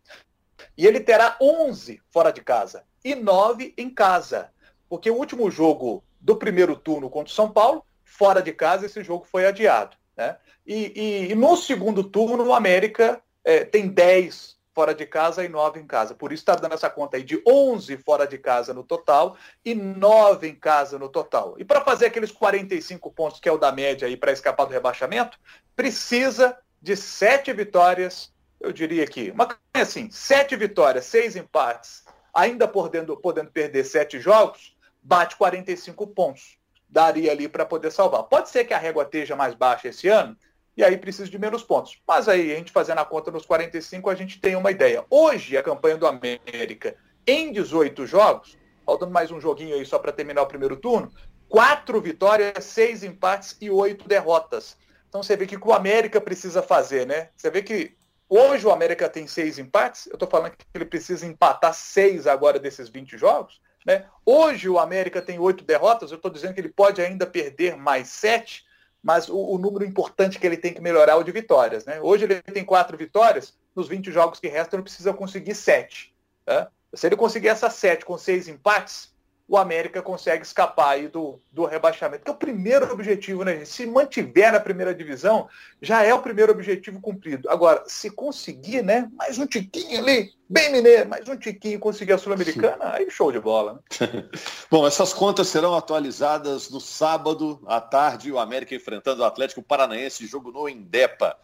E 0.77 0.87
ele 0.87 1.01
terá 1.01 1.37
11 1.41 2.01
fora 2.11 2.33
de 2.33 2.41
casa 2.41 2.85
e 3.05 3.15
9 3.15 3.75
em 3.77 3.91
casa. 3.91 4.51
Porque 4.89 5.11
o 5.11 5.17
último 5.17 5.51
jogo 5.51 6.03
do 6.21 6.37
primeiro 6.37 6.75
turno 6.75 7.11
contra 7.11 7.31
o 7.31 7.35
São 7.35 7.51
Paulo, 7.51 7.85
fora 8.05 8.43
de 8.43 8.53
casa, 8.53 8.87
esse 8.87 9.05
jogo 9.05 9.25
foi 9.25 9.47
adiado. 9.47 9.97
Né? 10.19 10.37
E, 10.67 10.93
e, 10.97 11.31
e, 11.31 11.35
no 11.37 11.57
segundo 11.57 12.03
turno, 12.03 12.45
o 12.45 12.53
América 12.53 13.23
é, 13.45 13.65
tem 13.65 13.87
10 13.87 14.59
fora 14.75 14.93
de 14.93 15.07
casa 15.07 15.45
e 15.45 15.49
9 15.49 15.79
em 15.81 15.87
casa. 15.87 16.13
Por 16.13 16.33
isso 16.33 16.43
está 16.43 16.57
dando 16.57 16.75
essa 16.75 16.91
conta 16.91 17.17
aí 17.17 17.23
de 17.23 17.41
11 17.47 17.97
fora 17.99 18.27
de 18.27 18.37
casa 18.37 18.75
no 18.75 18.83
total 18.83 19.37
e 19.65 19.77
9 19.77 20.49
em 20.49 20.55
casa 20.57 20.99
no 20.99 21.09
total. 21.09 21.55
E 21.57 21.65
para 21.65 21.81
fazer 21.83 22.07
aqueles 22.07 22.33
45 22.33 23.13
pontos, 23.13 23.39
que 23.39 23.49
é 23.49 23.53
o 23.53 23.59
da 23.59 23.71
média 23.71 24.09
aí 24.09 24.17
para 24.17 24.33
escapar 24.33 24.67
do 24.67 24.73
rebaixamento, 24.73 25.39
precisa 25.77 26.59
de 26.83 26.97
7 26.97 27.53
vitórias, 27.53 28.33
eu 28.61 28.73
diria 28.73 29.05
aqui, 29.05 29.31
uma 29.31 29.57
assim, 29.75 30.11
7 30.11 30.57
vitórias, 30.57 31.05
6 31.07 31.37
empates, 31.37 32.05
ainda 32.35 32.67
podendo, 32.67 33.17
podendo 33.17 33.51
perder 33.53 33.85
7 33.85 34.19
jogos, 34.21 34.77
bate 35.01 35.37
45 35.37 36.07
pontos 36.09 36.58
daria 36.89 37.31
ali 37.31 37.49
para 37.49 37.67
poder 37.67 37.91
salvar. 37.91 38.23
Pode 38.25 38.49
ser 38.49 38.65
que 38.65 38.75
a 38.75 38.79
régua 38.79 39.03
esteja 39.03 39.37
mais 39.37 39.55
baixa 39.55 39.89
esse 39.89 40.09
ano, 40.09 40.37
e 40.77 40.85
aí 40.85 40.97
precisa 40.97 41.29
de 41.29 41.39
menos 41.39 41.63
pontos. 41.63 42.01
Mas 42.07 42.29
aí, 42.29 42.53
a 42.53 42.57
gente 42.57 42.71
fazendo 42.71 42.99
a 42.99 43.05
conta 43.05 43.31
nos 43.31 43.45
45, 43.45 44.09
a 44.09 44.15
gente 44.15 44.41
tem 44.41 44.55
uma 44.55 44.71
ideia. 44.71 45.05
Hoje, 45.11 45.57
a 45.57 45.63
campanha 45.63 45.97
do 45.97 46.07
América, 46.07 46.97
em 47.27 47.53
18 47.53 48.07
jogos, 48.07 48.57
faltando 48.87 49.13
mais 49.13 49.31
um 49.31 49.41
joguinho 49.41 49.75
aí 49.75 49.85
só 49.85 49.99
para 49.99 50.13
terminar 50.13 50.43
o 50.43 50.47
primeiro 50.47 50.77
turno, 50.77 51.13
quatro 51.49 52.01
vitórias, 52.01 52.65
seis 52.65 53.03
empates 53.03 53.57
e 53.61 53.71
oito 53.71 54.07
derrotas. 54.07 54.77
Então 55.09 55.23
você 55.23 55.37
vê 55.37 55.47
que 55.47 55.57
o 55.57 55.73
América 55.73 56.21
precisa 56.21 56.63
fazer, 56.63 57.07
né? 57.07 57.31
Você 57.37 57.51
vê 57.51 57.63
que 57.63 57.97
hoje 58.29 58.67
o 58.67 58.71
América 58.71 59.09
tem 59.09 59.27
seis 59.27 59.59
empates, 59.59 60.07
eu 60.07 60.15
estou 60.15 60.29
falando 60.29 60.53
que 60.53 60.65
ele 60.75 60.85
precisa 60.85 61.27
empatar 61.27 61.75
seis 61.75 62.27
agora 62.27 62.59
desses 62.59 62.89
20 62.89 63.17
jogos. 63.19 63.61
Né? 63.87 64.05
Hoje 64.25 64.69
o 64.69 64.79
América 64.79 65.23
tem 65.23 65.39
oito 65.39 65.65
derrotas, 65.65 66.11
eu 66.11 66.17
estou 66.17 66.31
dizendo 66.31 66.55
que 66.55 66.61
ele 66.61 66.69
pode 66.69 67.01
ainda 67.01 67.27
perder 67.27 67.77
mais 67.77 68.09
sete, 68.09 68.67
mas 69.03 69.29
o, 69.29 69.37
o, 69.37 69.59
número 69.59 69.85
importante 69.85 70.39
que 70.39 70.47
ele 70.47 70.57
tem 70.57 70.75
que 70.75 70.81
melhorar 70.81 71.13
é 71.13 71.17
o 71.17 71.23
de 71.23 71.33
vitórias. 71.33 71.85
Né? 71.85 72.01
Hoje 72.01 72.25
ele 72.25 72.43
tem 72.43 72.65
quatro 72.65 72.97
vitórias, 72.97 73.57
nos 73.75 73.89
20 73.89 74.11
jogos 74.11 74.41
que 74.41 74.49
restam 74.49 74.79
ele 74.79 74.85
precisa 74.85 75.15
conseguir 75.15 75.55
sete. 75.55 76.15
Tá? 76.45 76.71
Se 76.93 77.07
ele 77.07 77.17
conseguir 77.17 77.49
essas 77.49 77.75
sete 77.75 78.05
com 78.05 78.19
seis 78.19 78.49
empates, 78.49 79.15
o 79.49 79.57
América 79.57 80.03
consegue 80.03 80.45
escapar 80.45 80.91
aí 80.91 81.09
do, 81.09 81.41
do 81.51 81.65
rebaixamento, 81.65 82.23
que 82.23 82.31
é 82.31 82.35
o 82.35 82.37
primeiro 82.37 82.93
objetivo, 82.93 83.45
né? 83.45 83.65
Se 83.65 83.87
mantiver 83.87 84.53
na 84.53 84.61
primeira 84.61 84.95
divisão, 84.95 85.49
já 85.81 86.03
é 86.03 86.13
o 86.13 86.21
primeiro 86.21 86.53
objetivo 86.53 87.01
cumprido. 87.01 87.49
Agora, 87.49 87.83
se 87.87 88.11
conseguir, 88.11 88.83
né, 88.83 89.09
mais 89.17 89.39
um 89.39 89.47
tiquinho 89.47 90.01
ali, 90.01 90.31
bem 90.47 90.71
mineiro, 90.71 91.09
mais 91.09 91.27
um 91.27 91.37
tiquinho 91.37 91.79
conseguir 91.79 92.13
a 92.13 92.19
Sul-Americana, 92.19 92.93
aí 92.93 93.11
show 93.11 93.33
de 93.33 93.41
bola. 93.41 93.81
Né? 93.99 94.29
Bom, 94.71 94.87
essas 94.87 95.15
contas 95.15 95.49
serão 95.49 95.75
atualizadas 95.75 96.69
no 96.69 96.81
sábado 96.81 97.59
à 97.67 97.81
tarde, 97.81 98.31
o 98.31 98.39
América 98.39 98.75
enfrentando 98.75 99.23
o 99.23 99.25
Atlético 99.25 99.63
Paranaense, 99.63 100.27
jogo 100.27 100.53
no 100.53 100.69
Indepa. 100.69 101.35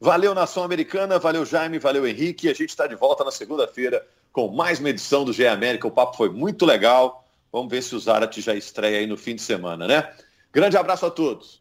Valeu, 0.00 0.34
Nação 0.34 0.64
Americana, 0.64 1.18
valeu, 1.18 1.44
Jaime, 1.44 1.78
valeu, 1.78 2.06
Henrique. 2.06 2.48
A 2.48 2.54
gente 2.54 2.70
está 2.70 2.86
de 2.86 2.94
volta 2.94 3.22
na 3.22 3.30
segunda-feira 3.30 4.02
com 4.32 4.48
mais 4.48 4.78
uma 4.78 4.88
edição 4.88 5.26
do 5.26 5.32
GE 5.32 5.46
América. 5.46 5.86
O 5.86 5.90
papo 5.90 6.16
foi 6.16 6.30
muito 6.30 6.64
legal. 6.64 7.22
Vamos 7.52 7.70
ver 7.70 7.82
se 7.82 7.94
o 7.94 8.00
Zarat 8.00 8.40
já 8.40 8.54
estreia 8.54 8.98
aí 9.00 9.06
no 9.06 9.16
fim 9.16 9.34
de 9.34 9.42
semana, 9.42 9.86
né? 9.86 10.12
Grande 10.52 10.76
abraço 10.76 11.06
a 11.06 11.10
todos. 11.10 11.59